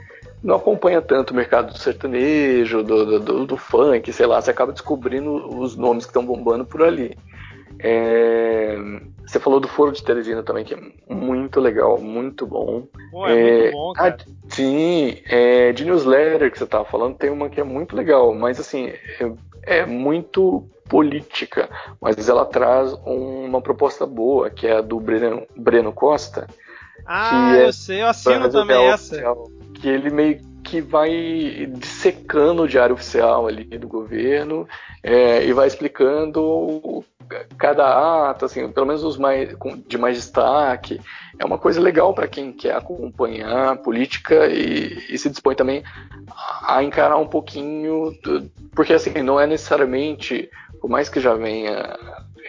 [0.42, 4.72] não acompanha tanto o mercado do sertanejo, do, do, do funk, sei lá, você acaba
[4.72, 7.16] descobrindo os nomes que estão bombando por ali.
[7.78, 8.76] É,
[9.26, 10.78] você falou do Foro de Teresina também, que é
[11.08, 12.86] muito legal, muito bom.
[13.10, 14.16] Pô, é, é muito bom, cara.
[14.20, 18.34] Ah, sim, é, de newsletter que você estava falando, tem uma que é muito legal,
[18.34, 19.32] mas assim, é,
[19.62, 21.70] é muito política,
[22.00, 26.46] mas ela traz uma proposta boa, que é a do Breno, Breno Costa.
[27.06, 29.16] Ah, eu sei, eu assino também essa.
[29.82, 34.66] Que ele meio que vai dissecando o diário oficial ali do governo
[35.02, 37.04] é, e vai explicando
[37.58, 39.56] cada ato, assim, pelo menos os mais
[39.86, 41.00] de mais destaque.
[41.38, 45.82] É uma coisa legal para quem quer acompanhar política e, e, se dispõe também
[46.66, 48.12] a encarar um pouquinho,
[48.74, 50.48] porque assim não é necessariamente,
[50.80, 51.98] por mais que já venha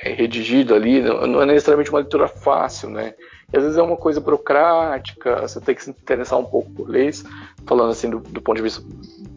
[0.02, 3.14] redigido ali, não é necessariamente uma leitura fácil, né?
[3.54, 7.24] Às vezes é uma coisa burocrática, você tem que se interessar um pouco por leis,
[7.66, 8.84] falando assim do, do ponto de vista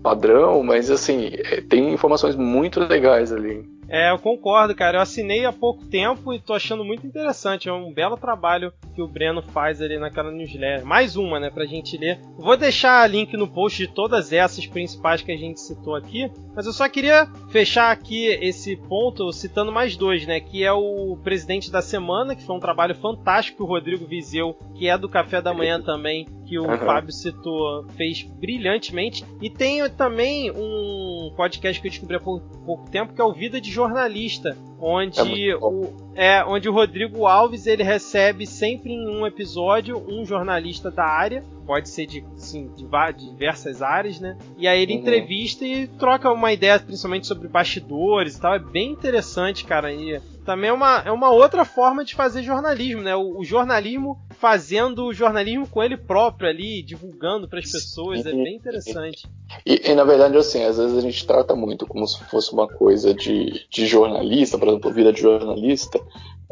[0.02, 3.64] padrão, mas assim, é, tem informações muito legais ali.
[3.88, 4.98] É, eu concordo, cara.
[4.98, 7.68] Eu assinei há pouco tempo e tô achando muito interessante.
[7.68, 10.84] É um belo trabalho que o Breno faz ali naquela newsletter.
[10.84, 12.20] Mais uma, né, pra gente ler.
[12.36, 16.66] Vou deixar link no post de todas essas principais que a gente citou aqui, mas
[16.66, 21.70] eu só queria fechar aqui esse ponto citando mais dois, né, que é o Presidente
[21.70, 25.40] da Semana, que foi um trabalho fantástico que o Rodrigo Vizeu, que é do Café
[25.40, 26.78] da Manhã também, que o uhum.
[26.78, 29.24] Fábio citou, fez brilhantemente.
[29.40, 33.32] E tem também um podcast que eu descobri há pouco, pouco tempo, que é o
[33.32, 39.08] Vida de Jornalista, onde é o, é, onde o Rodrigo Alves ele recebe sempre em
[39.08, 44.36] um episódio um jornalista da área, pode ser de, assim, de, de diversas áreas, né?
[44.56, 45.00] E aí ele uhum.
[45.00, 48.54] entrevista e troca uma ideia, principalmente sobre bastidores e tal.
[48.54, 49.92] É bem interessante, cara.
[49.92, 53.14] E também é uma, é uma outra forma de fazer jornalismo, né?
[53.16, 58.54] O, o jornalismo fazendo jornalismo com ele próprio ali, divulgando para as pessoas, é bem
[58.54, 59.26] interessante.
[59.66, 62.68] E, e, na verdade, assim, às vezes a gente trata muito como se fosse uma
[62.68, 66.00] coisa de, de jornalista, por exemplo, vida de jornalista,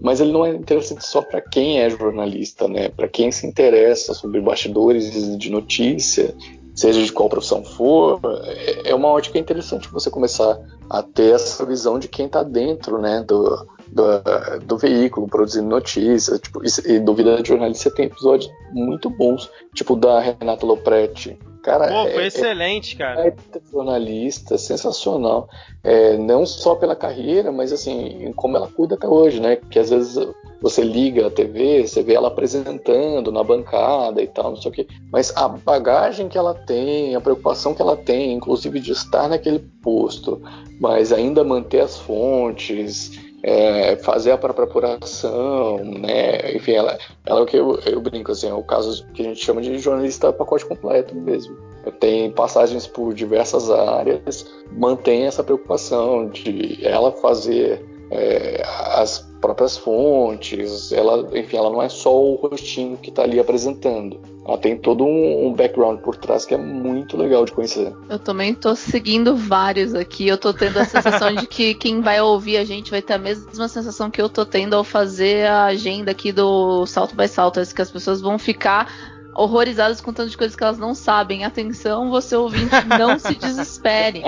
[0.03, 2.89] mas ele não é interessante só para quem é jornalista, né?
[2.89, 6.35] Para quem se interessa sobre bastidores de notícia,
[6.75, 10.59] seja de qual profissão for, é, é uma ótica interessante você começar
[10.91, 16.41] a ter essa visão de quem está dentro, né, do, do, do, veículo, produzindo notícias,
[16.41, 21.39] tipo, e, e do Vida de Jornalista tem episódios muito bons, tipo da Renata Lopretti,
[21.65, 23.27] Cara, Pô, foi é, excelente, cara.
[23.27, 23.35] É
[23.73, 25.49] jornalista, sensacional.
[25.83, 29.57] É, não só pela carreira, mas assim, como ela cuida até hoje, né?
[29.57, 30.29] Que às vezes
[30.61, 34.75] você liga a TV, você vê ela apresentando na bancada e tal, não sei o
[34.75, 34.87] quê.
[35.11, 39.61] Mas a bagagem que ela tem, a preocupação que ela tem, inclusive de estar naquele
[39.83, 40.43] posto,
[40.79, 46.57] mas ainda manter as fontes, é, fazer a própria apuração, né?
[46.57, 49.25] Enfim, ela, ela é o que eu, eu, brinco, assim, é o caso que a
[49.27, 51.55] gente chama de jornalista pacote completo mesmo.
[52.01, 58.63] Tem passagens por diversas áreas, mantém essa preocupação de ela fazer é,
[58.95, 64.19] as próprias fontes, ela, enfim, ela não é só o rostinho que está ali apresentando.
[64.47, 67.95] Ela tem todo um, um, background por trás que é muito legal de conhecer.
[68.09, 70.29] Eu também estou seguindo vários aqui.
[70.29, 73.19] Eu estou tendo a sensação de que quem vai ouvir a gente vai ter a
[73.19, 77.73] mesma sensação que eu estou tendo ao fazer a agenda aqui do Salto by Salters,
[77.73, 78.93] que as pessoas vão ficar
[79.35, 81.45] horrorizadas com tantas coisas que elas não sabem.
[81.45, 84.23] Atenção, você ouvinte, não se desespere.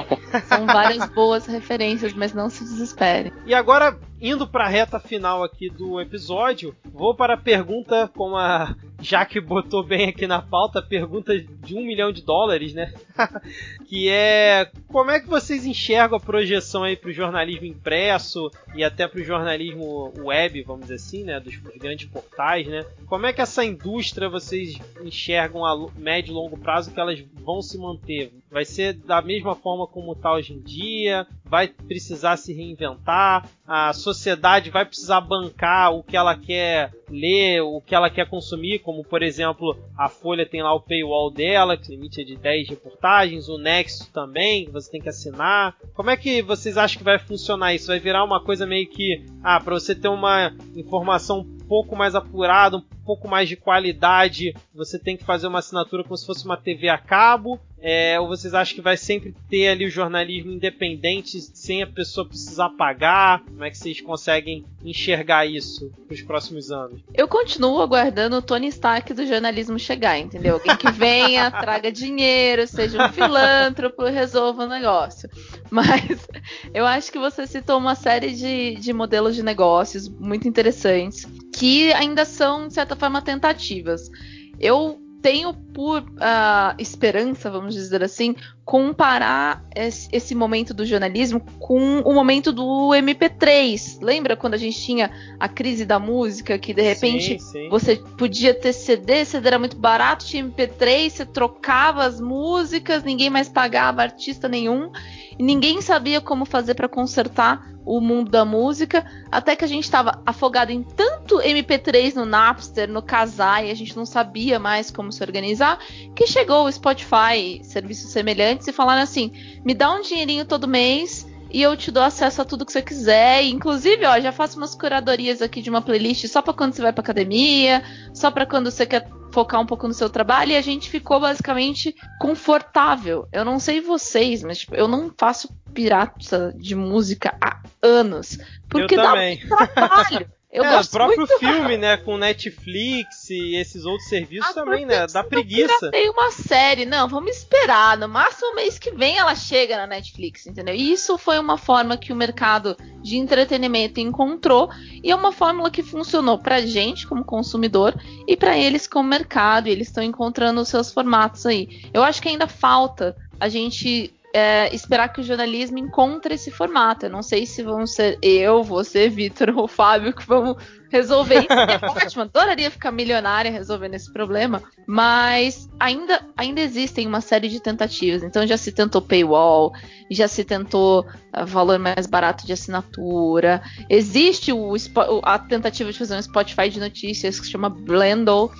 [0.49, 3.33] São várias boas referências, mas não se desespere.
[3.47, 8.37] E agora, indo para a reta final aqui do episódio, vou para a pergunta, como
[8.37, 12.93] a Jaque botou bem aqui na pauta, pergunta de um milhão de dólares, né?
[13.87, 18.83] que é como é que vocês enxergam a projeção aí para o jornalismo impresso e
[18.83, 21.39] até para o jornalismo web, vamos dizer assim, né?
[21.41, 22.85] Dos, dos, grandes portais, né?
[23.07, 27.61] Como é que essa indústria vocês enxergam a médio e longo prazo que elas vão
[27.61, 28.33] se manter?
[28.51, 31.27] Vai ser da mesma forma como está hoje em dia?
[31.49, 33.49] Vai precisar se reinventar?
[33.67, 38.81] A sociedade vai precisar bancar o que ela quer ler, o que ela quer consumir,
[38.81, 42.69] como por exemplo, a Folha tem lá o paywall dela, que limite é de 10
[42.69, 45.77] reportagens, o Nexo também, que você tem que assinar.
[45.95, 47.89] Como é que vocês acham que vai funcionar isso?
[47.89, 52.15] Vai virar uma coisa meio que, ah, para você ter uma informação um pouco mais
[52.15, 56.45] apurada, um pouco mais de qualidade, você tem que fazer uma assinatura como se fosse
[56.45, 57.61] uma TV a cabo?
[57.89, 62.26] É, ou vocês acham que vai sempre ter ali o jornalismo independente sem a pessoa
[62.26, 63.45] precisar pagar?
[63.45, 67.01] Como é que vocês conseguem enxergar isso para os próximos anos?
[67.14, 70.55] Eu continuo aguardando o Tony Stark do jornalismo chegar, entendeu?
[70.55, 75.30] Alguém que venha, traga dinheiro, seja um filântropo, resolva o negócio.
[75.70, 76.26] Mas
[76.74, 81.24] eu acho que você citou uma série de, de modelos de negócios muito interessantes
[81.55, 84.11] que ainda são, de certa forma, tentativas.
[84.59, 88.35] Eu tenho por uh, esperança, vamos dizer assim,
[88.67, 93.99] comparar esse, momento do jornalismo com o momento do MP3.
[94.03, 95.09] Lembra quando a gente tinha
[95.39, 97.69] a crise da música, que de repente sim, sim.
[97.69, 103.31] você podia ter CD, CD era muito barato, tinha MP3, você trocava as músicas, ninguém
[103.31, 104.91] mais pagava artista nenhum,
[105.39, 109.85] e ninguém sabia como fazer para consertar o mundo da música, até que a gente
[109.85, 114.91] estava afogado em tanto MP3 no Napster, no Kazaa, e a gente não sabia mais
[114.91, 115.79] como se organizar,
[116.14, 118.11] que chegou o Spotify, serviços
[118.57, 119.33] semelhantes, e falaram assim:
[119.65, 122.83] me dá um dinheirinho todo mês e eu te dou acesso a tudo que você
[122.83, 123.45] quiser.
[123.45, 126.83] E, inclusive, ó, já faço umas curadorias aqui de uma playlist só para quando você
[126.83, 127.83] vai para academia,
[128.13, 131.21] só para quando você quer focar um pouco no seu trabalho e a gente ficou
[131.21, 133.29] basicamente confortável.
[133.31, 138.39] Eu não sei vocês, mas tipo, eu não faço pirata de música há anos.
[138.69, 140.31] Porque dá muito trabalho.
[140.53, 145.07] Eu é, o próprio filme, né, com Netflix e esses outros serviços ah, também, né,
[145.07, 145.91] dá preguiça.
[145.91, 150.47] Tem uma série, não, vamos esperar, no máximo mês que vem ela chega na Netflix,
[150.47, 150.75] entendeu?
[150.75, 154.71] E isso foi uma forma que o mercado de entretenimento encontrou
[155.03, 157.95] e é uma fórmula que funcionou pra gente como consumidor
[158.27, 161.91] e para eles como mercado, e eles estão encontrando os seus formatos aí.
[161.93, 167.07] Eu acho que ainda falta a gente é, esperar que o jornalismo encontre esse formato.
[167.07, 171.53] Eu não sei se vão ser eu, você, Vitor ou Fábio que vamos resolver isso.
[171.53, 177.61] É ótimo, adoraria ficar milionária resolvendo esse problema, mas ainda, ainda existem uma série de
[177.61, 178.22] tentativas.
[178.22, 179.72] Então já se tentou paywall,
[180.11, 183.62] já se tentou uh, valor mais barato de assinatura.
[183.89, 184.74] Existe o,
[185.22, 188.51] a tentativa de fazer um Spotify de notícias que se chama Blendle,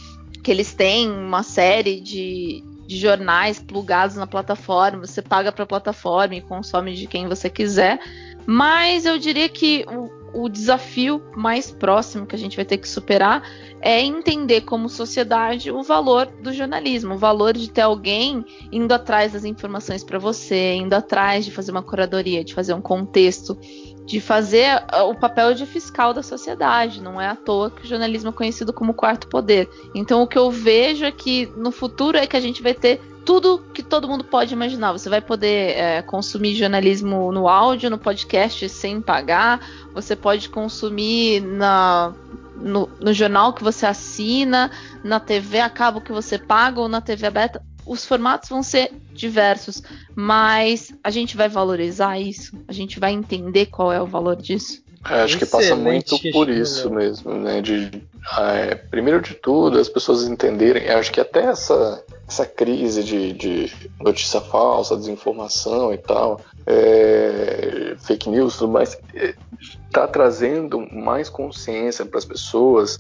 [0.43, 5.67] que eles têm uma série de de jornais plugados na plataforma, você paga para a
[5.67, 7.99] plataforma e consome de quem você quiser.
[8.47, 12.89] Mas eu diria que o, o, desafio mais próximo que a gente vai ter que
[12.89, 13.43] superar
[13.81, 19.33] é entender como sociedade o valor do jornalismo, o valor de ter alguém indo atrás
[19.33, 23.59] das informações para você, indo atrás de fazer uma curadoria, de fazer um contexto,
[24.07, 27.03] de fazer o papel de fiscal da sociedade.
[27.03, 29.69] Não é à toa que o jornalismo é conhecido como quarto poder.
[29.95, 33.01] Então, o que eu vejo é que no futuro é que a gente vai ter
[33.25, 34.93] tudo que todo mundo pode imaginar.
[34.93, 39.61] Você vai poder é, consumir jornalismo no áudio, no podcast sem pagar.
[39.93, 42.15] Você pode consumir na,
[42.55, 44.71] no, no jornal que você assina,
[45.03, 48.93] na TV a cabo que você paga ou na TV aberta os formatos vão ser
[49.13, 49.83] diversos,
[50.15, 52.57] mas a gente vai valorizar isso?
[52.67, 54.85] A gente vai entender qual é o valor disso?
[55.09, 57.61] É, acho que passa muito por isso mesmo, né?
[57.61, 58.03] De,
[58.39, 63.73] é, primeiro de tudo, as pessoas entenderem, acho que até essa, essa crise de, de
[64.01, 72.05] notícia falsa, desinformação e tal, é, fake news tudo mais, está é, trazendo mais consciência
[72.05, 72.99] para as pessoas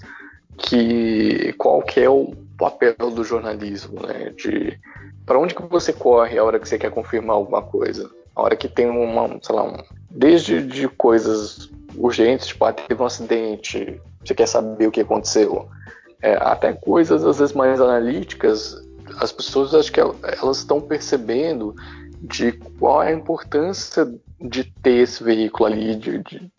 [0.56, 4.30] que qual que é o papel do jornalismo, né?
[4.30, 4.78] De
[5.24, 8.56] para onde que você corre a hora que você quer confirmar alguma coisa, a hora
[8.56, 9.76] que tem uma, sei lá, um,
[10.08, 15.68] desde de coisas urgentes, tipo, ah, teve um acidente, você quer saber o que aconteceu.
[16.22, 18.76] É, até coisas, às vezes, mais analíticas,
[19.20, 21.74] as pessoas acho que elas estão percebendo
[22.22, 24.06] de qual é a importância
[24.40, 26.52] de ter esse veículo ali, de, de,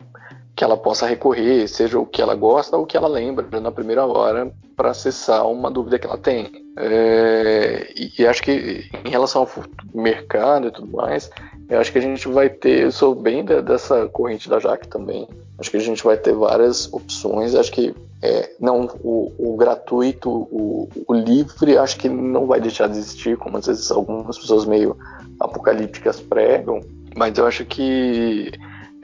[0.58, 3.70] que ela possa recorrer, seja o que ela gosta ou o que ela lembra na
[3.70, 6.50] primeira hora para acessar uma dúvida que ela tem.
[6.76, 9.48] É, e, acho que em relação ao
[9.94, 11.30] mercado e tudo mais,
[11.68, 15.28] eu acho que a gente vai ter, eu sou bem dessa corrente da Jaque também.
[15.60, 17.54] Acho que a gente vai ter várias opções.
[17.54, 22.88] Acho que é, não o, o gratuito, o, o, livre, acho que não vai deixar
[22.88, 24.96] de existir, como às vezes algumas pessoas meio
[25.38, 26.80] apocalípticas pregam.
[27.16, 28.50] Mas eu acho que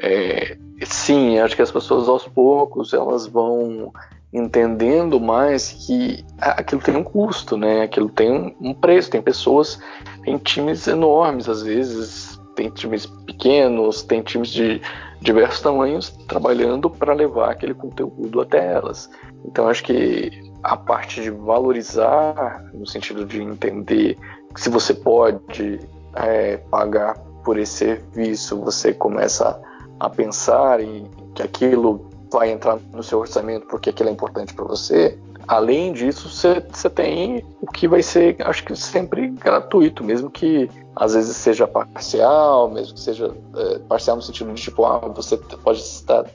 [0.00, 3.92] é, sim, acho que as pessoas aos poucos elas vão
[4.32, 7.82] entendendo mais que aquilo tem um custo, né?
[7.82, 9.10] Aquilo tem um preço.
[9.10, 9.78] Tem pessoas,
[10.24, 14.80] tem times enormes às vezes tem times pequenos, tem times de
[15.20, 19.10] diversos tamanhos trabalhando para levar aquele conteúdo até elas.
[19.44, 20.30] Então acho que
[20.62, 24.16] a parte de valorizar, no sentido de entender
[24.54, 25.80] que se você pode
[26.14, 29.73] é, pagar por esse serviço, você começa a
[30.10, 35.18] pensar em que aquilo vai entrar no seu orçamento porque aquilo é importante para você.
[35.46, 41.14] Além disso, você tem o que vai ser, acho que sempre gratuito, mesmo que às
[41.14, 45.82] vezes seja parcial, mesmo que seja é, parcial no sentido de tipo, ah, você pode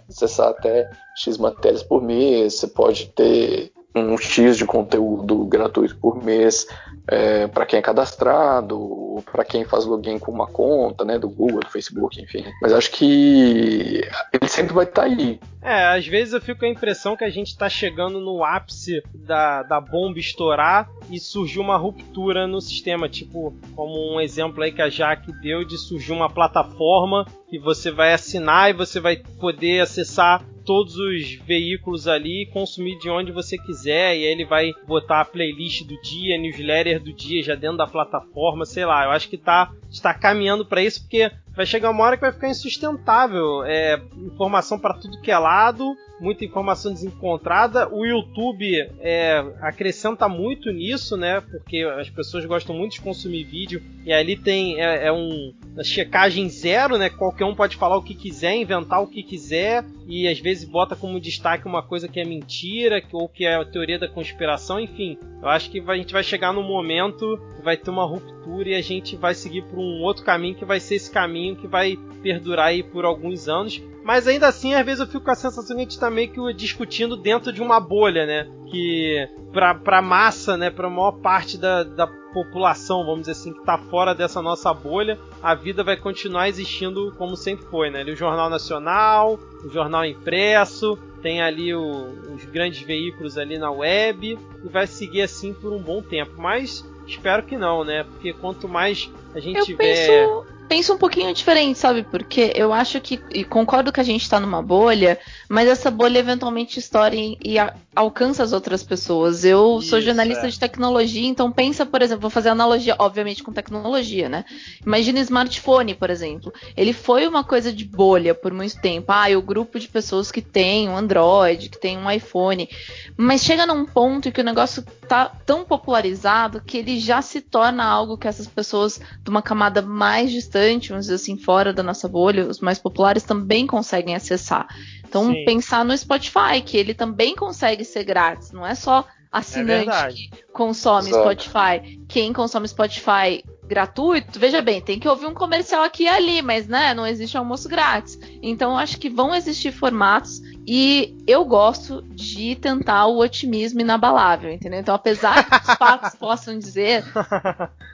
[0.07, 6.23] acessar até X matérias por mês, você pode ter um X de conteúdo gratuito por
[6.23, 6.67] mês
[7.11, 11.61] é, para quem é cadastrado, para quem faz login com uma conta, né, do Google,
[11.61, 12.45] do Facebook, enfim.
[12.61, 15.39] Mas acho que ele sempre vai estar tá aí.
[15.61, 19.01] É, às vezes eu fico com a impressão que a gente está chegando no ápice
[19.13, 24.71] da, da bomba estourar e surgiu uma ruptura no sistema, tipo, como um exemplo aí
[24.71, 29.17] que a Jaque deu de surgir uma plataforma que você vai assinar e você vai
[29.39, 34.15] poder acessar todos os veículos ali e consumir de onde você quiser.
[34.15, 37.87] E aí ele vai botar a playlist do dia, newsletter do dia já dentro da
[37.87, 39.05] plataforma, sei lá.
[39.05, 42.31] Eu acho que tá, está caminhando para isso porque vai chegar uma hora que vai
[42.31, 43.63] ficar insustentável.
[43.63, 47.87] É, informação para tudo que é lado muita informação desencontrada.
[47.89, 51.41] O YouTube é, acrescenta muito nisso, né?
[51.41, 56.49] Porque as pessoas gostam muito de consumir vídeo e ali tem é, é um checagem
[56.49, 57.09] zero, né?
[57.09, 60.95] Qualquer um pode falar o que quiser, inventar o que quiser e às vezes bota
[60.95, 65.17] como destaque uma coisa que é mentira ou que é a teoria da conspiração, enfim.
[65.41, 68.75] Eu acho que a gente vai chegar num momento que vai ter uma ruptura e
[68.75, 71.97] a gente vai seguir por um outro caminho que vai ser esse caminho que vai
[72.21, 75.75] perdurar aí por alguns anos mas ainda assim, às vezes eu fico com a sensação
[75.75, 78.49] que a gente tá meio que discutindo dentro de uma bolha, né?
[78.71, 80.71] Que pra, pra massa, né?
[80.71, 85.19] Pra maior parte da, da população, vamos dizer assim, que tá fora dessa nossa bolha,
[85.43, 88.03] a vida vai continuar existindo como sempre foi, né?
[88.03, 94.39] O Jornal Nacional, o Jornal Impresso, tem ali o, os grandes veículos ali na web
[94.63, 96.31] e vai seguir assim por um bom tempo.
[96.41, 98.03] Mas espero que não, né?
[98.03, 100.07] Porque quanto mais a gente eu tiver.
[100.07, 102.03] Penso penso um pouquinho diferente, sabe?
[102.03, 105.17] Porque eu acho que, e concordo que a gente está numa bolha,
[105.49, 109.43] mas essa bolha eventualmente estoura e, e a, alcança as outras pessoas.
[109.43, 110.49] Eu Isso, sou jornalista é.
[110.49, 114.45] de tecnologia, então pensa, por exemplo, vou fazer analogia, obviamente, com tecnologia, né?
[114.85, 116.53] Imagina smartphone, por exemplo.
[116.77, 119.11] Ele foi uma coisa de bolha por muito tempo.
[119.11, 122.69] Ah, o grupo de pessoas que tem um Android, que tem um iPhone.
[123.17, 127.83] Mas chega num ponto que o negócio tá tão popularizado que ele já se torna
[127.83, 131.81] algo que essas pessoas de uma camada mais distante bastante, vamos dizer assim, fora da
[131.81, 134.67] nossa bolha, os mais populares também conseguem acessar.
[135.07, 135.45] Então, Sim.
[135.45, 140.29] pensar no Spotify, que ele também consegue ser grátis, não é só assinante é que
[140.51, 141.23] consome Exato.
[141.23, 141.99] Spotify.
[142.07, 146.67] Quem consome Spotify gratuito, veja bem, tem que ouvir um comercial aqui e ali, mas
[146.67, 148.19] né, não existe almoço grátis.
[148.41, 154.79] Então, acho que vão existir formatos e eu gosto de tentar o otimismo inabalável, entendeu?
[154.79, 157.03] Então, apesar que os fatos possam dizer,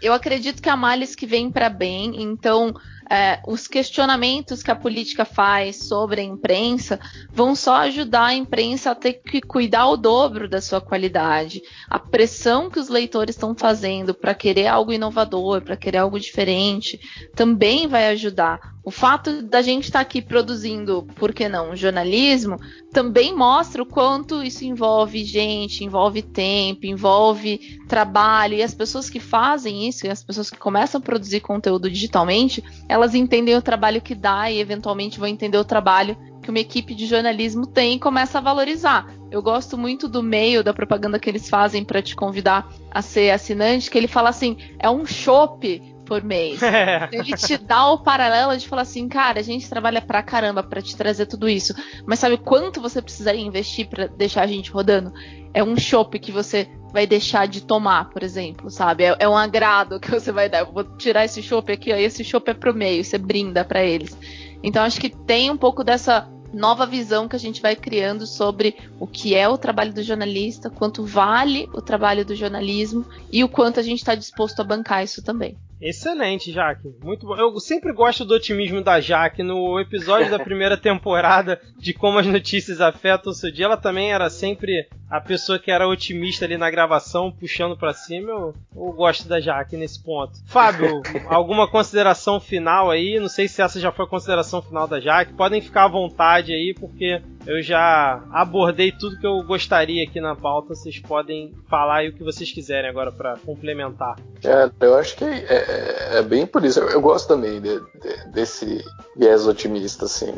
[0.02, 2.22] eu acredito que a males que vem para bem.
[2.22, 2.74] Então,
[3.10, 7.00] é, os questionamentos que a política faz sobre a imprensa
[7.32, 11.62] vão só ajudar a imprensa a ter que cuidar o dobro da sua qualidade.
[11.90, 17.00] A pressão que os leitores estão fazendo para querer algo inovador, para querer algo diferente,
[17.36, 18.76] também vai ajudar.
[18.84, 22.58] O fato da gente estar tá aqui produzindo, por que não, jornalismo,
[22.96, 28.54] também mostra o quanto isso envolve gente, envolve tempo, envolve trabalho.
[28.54, 32.64] E as pessoas que fazem isso, e as pessoas que começam a produzir conteúdo digitalmente,
[32.88, 36.96] elas entendem o trabalho que dá e eventualmente vão entender o trabalho que uma equipe
[36.96, 39.14] de jornalismo tem e começa a valorizar.
[39.30, 43.30] Eu gosto muito do meio da propaganda que eles fazem para te convidar a ser
[43.32, 46.62] assinante, que ele fala assim: é um chopp por mês.
[46.76, 47.10] É.
[47.12, 50.82] Ele te dá o paralelo de falar assim, cara, a gente trabalha pra caramba para
[50.82, 51.74] te trazer tudo isso,
[52.06, 55.14] mas sabe quanto você precisaria investir para deixar a gente rodando?
[55.54, 59.06] É um chopp que você vai deixar de tomar, por exemplo, sabe?
[59.06, 60.60] É, é um agrado que você vai dar.
[60.60, 63.84] Eu vou tirar esse chopp aqui, ó, esse chopp é pro meio, você brinda para
[63.84, 64.18] eles.
[64.62, 68.78] Então acho que tem um pouco dessa nova visão que a gente vai criando sobre
[69.00, 73.50] o que é o trabalho do jornalista, quanto vale o trabalho do jornalismo e o
[73.50, 75.58] quanto a gente está disposto a bancar isso também.
[75.82, 76.94] Excelente, Jaque.
[77.04, 77.36] Muito bom.
[77.36, 79.44] Eu sempre gosto do otimismo da Jaque.
[79.44, 84.12] No episódio da primeira temporada de como as notícias afetam o seu dia, ela também
[84.12, 88.32] era sempre a pessoa que era otimista ali na gravação, puxando para cima.
[88.32, 90.34] Eu, eu, gosto da Jaque nesse ponto.
[90.48, 93.20] Fábio, alguma consideração final aí?
[93.20, 95.34] Não sei se essa já foi a consideração final da Jaque.
[95.34, 100.36] Podem ficar à vontade aí, porque eu já abordei tudo que eu gostaria aqui na
[100.36, 100.70] pauta.
[100.70, 104.16] Vocês podem falar aí o que vocês quiserem agora para complementar.
[104.44, 106.80] É, eu acho que é, é, bem por isso.
[106.80, 108.84] Eu, eu gosto também de, de, desse
[109.16, 110.34] viés otimista, assim.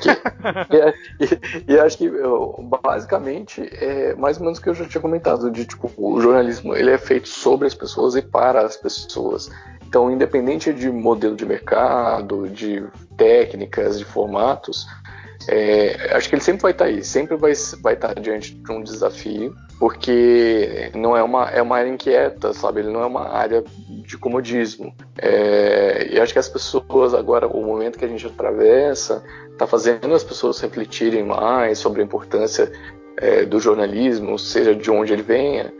[0.00, 0.10] Que,
[1.68, 2.10] e, e, acho que
[2.82, 6.74] basicamente é mais ou menos o que eu já tinha comentado, de tipo, o jornalismo
[6.74, 9.50] ele é feito sobre as pessoas e para as pessoas.
[9.86, 12.82] Então, independente de modelo de mercado, de
[13.16, 14.86] técnicas, de formatos,
[15.48, 18.82] é, acho que ele sempre vai estar aí, sempre vai, vai estar diante de um
[18.82, 22.80] desafio, porque não é uma, é uma área inquieta, sabe?
[22.80, 23.64] Ele não é uma área
[24.06, 24.94] de comodismo.
[25.18, 30.14] É, e acho que as pessoas agora, o momento que a gente atravessa, está fazendo
[30.14, 32.70] as pessoas refletirem mais sobre a importância
[33.16, 35.72] é, do jornalismo, seja de onde ele venha,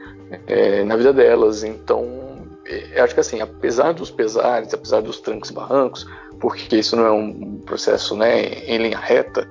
[0.46, 1.62] é, na vida delas.
[1.62, 2.31] Então,
[2.72, 6.06] é, acho que assim, apesar dos pesares, apesar dos trancos e barrancos,
[6.40, 9.46] porque isso não é um processo né, em linha reta.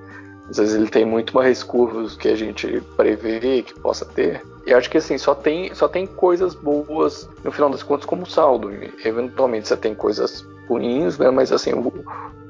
[0.50, 4.42] Às vezes ele tem muito mais curvas que a gente prevê que possa ter.
[4.66, 8.26] E acho que assim, só tem, só tem coisas boas no final das contas como
[8.26, 8.70] saldo.
[9.04, 11.30] Eventualmente você tem coisas ruins, né?
[11.30, 11.92] Mas assim, o,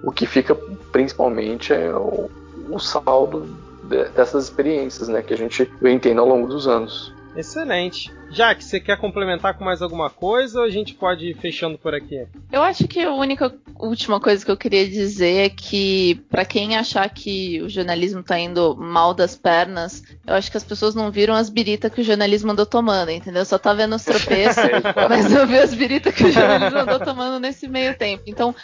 [0.02, 0.54] o que fica
[0.90, 2.28] principalmente é o,
[2.68, 3.46] o saldo
[3.84, 5.22] de, dessas experiências, né?
[5.22, 7.14] Que a gente vem tendo ao longo dos anos.
[7.34, 8.12] Excelente.
[8.30, 11.94] Jaque, você quer complementar com mais alguma coisa ou a gente pode ir fechando por
[11.94, 12.26] aqui?
[12.50, 16.76] Eu acho que a única última coisa que eu queria dizer é que, para quem
[16.76, 21.10] achar que o jornalismo tá indo mal das pernas, eu acho que as pessoas não
[21.10, 23.44] viram as biritas que o jornalismo andou tomando, entendeu?
[23.44, 24.64] Só tá vendo os tropeços,
[25.08, 28.24] mas não viu as biritas que o jornalismo andou tomando nesse meio tempo.
[28.26, 28.54] Então,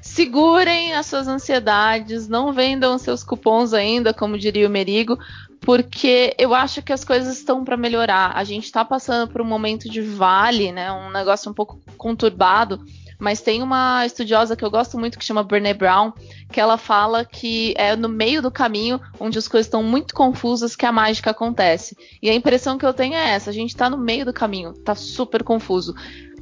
[0.00, 5.18] segurem as suas ansiedades, não vendam seus cupons ainda, como diria o Merigo,
[5.64, 8.32] porque eu acho que as coisas estão para melhorar.
[8.36, 10.92] A gente está passando por um momento de vale, né?
[10.92, 12.84] Um negócio um pouco conturbado.
[13.18, 16.12] Mas tem uma estudiosa que eu gosto muito que chama Brené Brown,
[16.52, 20.76] que ela fala que é no meio do caminho, onde as coisas estão muito confusas,
[20.76, 21.96] que a mágica acontece.
[22.20, 24.72] E a impressão que eu tenho é essa: a gente está no meio do caminho,
[24.72, 25.94] está super confuso.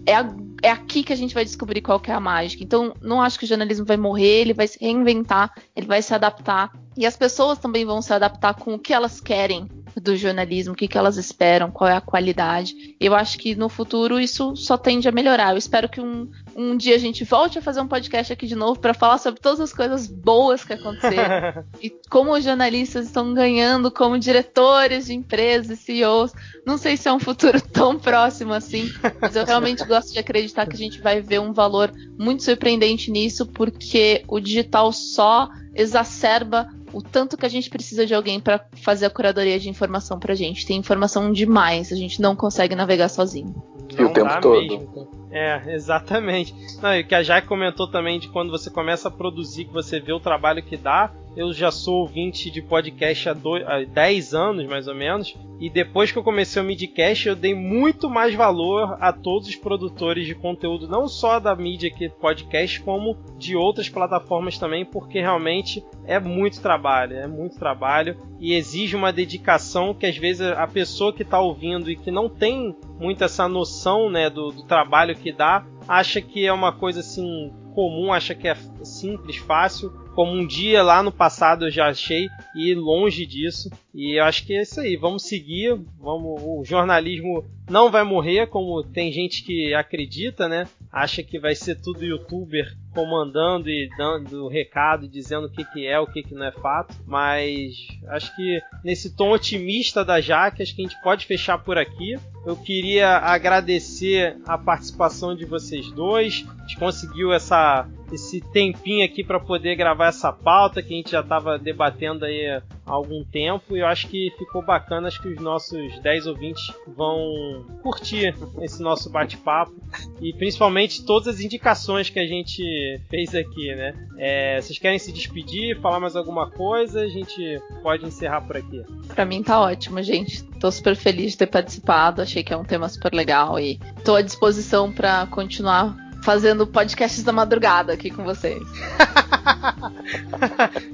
[0.04, 2.64] É, a, é, aqui que a gente vai descobrir qual que é a mágica.
[2.64, 6.12] Então, não acho que o jornalismo vai morrer, ele vai se reinventar, ele vai se
[6.12, 6.72] adaptar.
[6.97, 9.69] E as pessoas também vão se adaptar com o que elas querem
[10.01, 12.97] do jornalismo, o que, que elas esperam, qual é a qualidade.
[12.98, 15.52] Eu acho que no futuro isso só tende a melhorar.
[15.52, 18.55] Eu espero que um, um dia a gente volte a fazer um podcast aqui de
[18.55, 23.35] novo para falar sobre todas as coisas boas que aconteceram e como os jornalistas estão
[23.35, 26.32] ganhando como diretores de empresas CEOs.
[26.66, 28.90] Não sei se é um futuro tão próximo assim,
[29.20, 33.10] mas eu realmente gosto de acreditar que a gente vai ver um valor muito surpreendente
[33.10, 38.64] nisso, porque o digital só exacerba o tanto que a gente precisa de alguém para
[38.82, 40.66] fazer a curadoria de informação pra gente.
[40.66, 43.54] Tem informação demais, a gente não consegue navegar sozinho.
[43.98, 44.60] E o tempo todo.
[44.60, 45.08] Mesmo.
[45.30, 46.54] É, exatamente.
[46.82, 49.98] Não, e que a Jack comentou também de quando você começa a produzir, que você
[49.98, 54.34] vê o trabalho que dá, eu já sou ouvinte de podcast há, dois, há 10
[54.34, 55.34] anos, mais ou menos.
[55.59, 59.56] E depois que eu comecei o Midcast, eu dei muito mais valor a todos os
[59.56, 65.20] produtores de conteúdo, não só da mídia aqui podcast, como de outras plataformas também, porque
[65.20, 70.66] realmente é muito trabalho, é muito trabalho e exige uma dedicação que às vezes a
[70.66, 75.14] pessoa que está ouvindo e que não tem muito essa noção né, do, do trabalho
[75.14, 80.32] que dá, acha que é uma coisa assim comum acha que é simples, fácil, como
[80.32, 83.70] um dia lá no passado eu já achei, e longe disso.
[83.94, 88.47] E eu acho que é isso aí, vamos seguir, vamos, o jornalismo não vai morrer,
[88.48, 90.66] como tem gente que acredita, né?
[90.90, 95.98] Acha que vai ser tudo youtuber comandando e dando recado, dizendo o que, que é,
[95.98, 96.94] o que, que não é fato.
[97.06, 97.74] Mas
[98.09, 102.14] acho que nesse tom otimista da Jaque, acho que a gente pode fechar por aqui.
[102.47, 106.44] Eu queria agradecer a participação de vocês dois.
[106.59, 111.10] A gente conseguiu essa, esse tempinho aqui para poder gravar essa pauta que a gente
[111.10, 113.76] já estava debatendo aí há algum tempo.
[113.76, 115.09] E eu acho que ficou bacana.
[115.09, 119.72] Acho que os nossos 10 ouvintes vão curtir esse nosso bate-papo.
[120.20, 122.62] E principalmente todas as indicações que a gente
[123.09, 123.94] fez aqui, né?
[124.18, 127.01] É, vocês querem se despedir, falar mais alguma coisa?
[127.01, 128.82] A gente pode encerrar por aqui.
[129.09, 130.44] Para mim tá ótimo, gente.
[130.60, 132.20] Tô super feliz de ter participado.
[132.20, 137.22] Achei que é um tema super legal e tô à disposição para continuar fazendo podcasts
[137.22, 138.62] da madrugada aqui com vocês.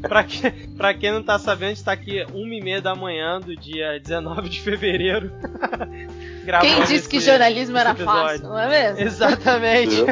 [0.02, 3.56] pra, que, pra quem não tá sabendo, está aqui uma e meia da manhã do
[3.56, 5.30] dia 19 de fevereiro.
[6.60, 9.00] quem disse esse, que jornalismo era fácil, não é mesmo?
[9.00, 10.04] Exatamente.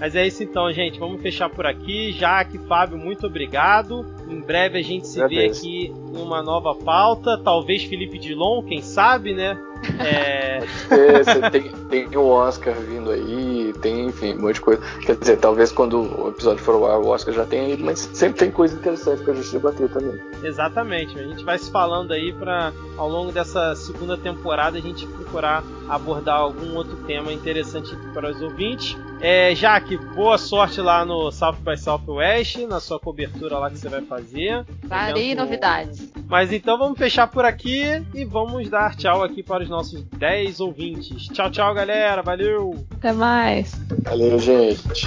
[0.00, 0.98] Mas é isso então, gente.
[0.98, 2.12] Vamos fechar por aqui.
[2.12, 4.06] Jaque, Fábio, muito obrigado.
[4.28, 7.36] Em breve a gente se vê aqui em uma nova pauta.
[7.36, 9.58] Talvez Felipe Dilon, quem sabe, né?
[9.98, 10.58] É...
[10.90, 14.82] é tem, tem o Oscar vindo aí, tem, enfim, um monte de coisa.
[15.00, 17.98] Quer dizer, talvez quando o episódio for ao ar, o Oscar já tenha ido, mas
[18.12, 20.20] sempre tem coisa interessante pra gente debater também.
[20.42, 21.18] Exatamente.
[21.18, 25.62] A gente vai se falando aí para ao longo dessa segunda temporada a gente procurar
[25.88, 28.96] abordar algum outro tema interessante para os ouvintes.
[29.20, 33.88] É, Jaque, boa sorte lá no South by Southwest, na sua cobertura lá que você
[33.88, 34.64] vai fazer.
[34.88, 36.12] Farei novidades.
[36.28, 37.82] Mas então vamos fechar por aqui
[38.14, 41.28] e vamos dar tchau aqui para os nossos 10 ouvintes.
[41.28, 42.22] Tchau, tchau, galera.
[42.22, 42.74] Valeu!
[42.96, 43.72] Até mais!
[44.02, 45.06] Valeu, gente!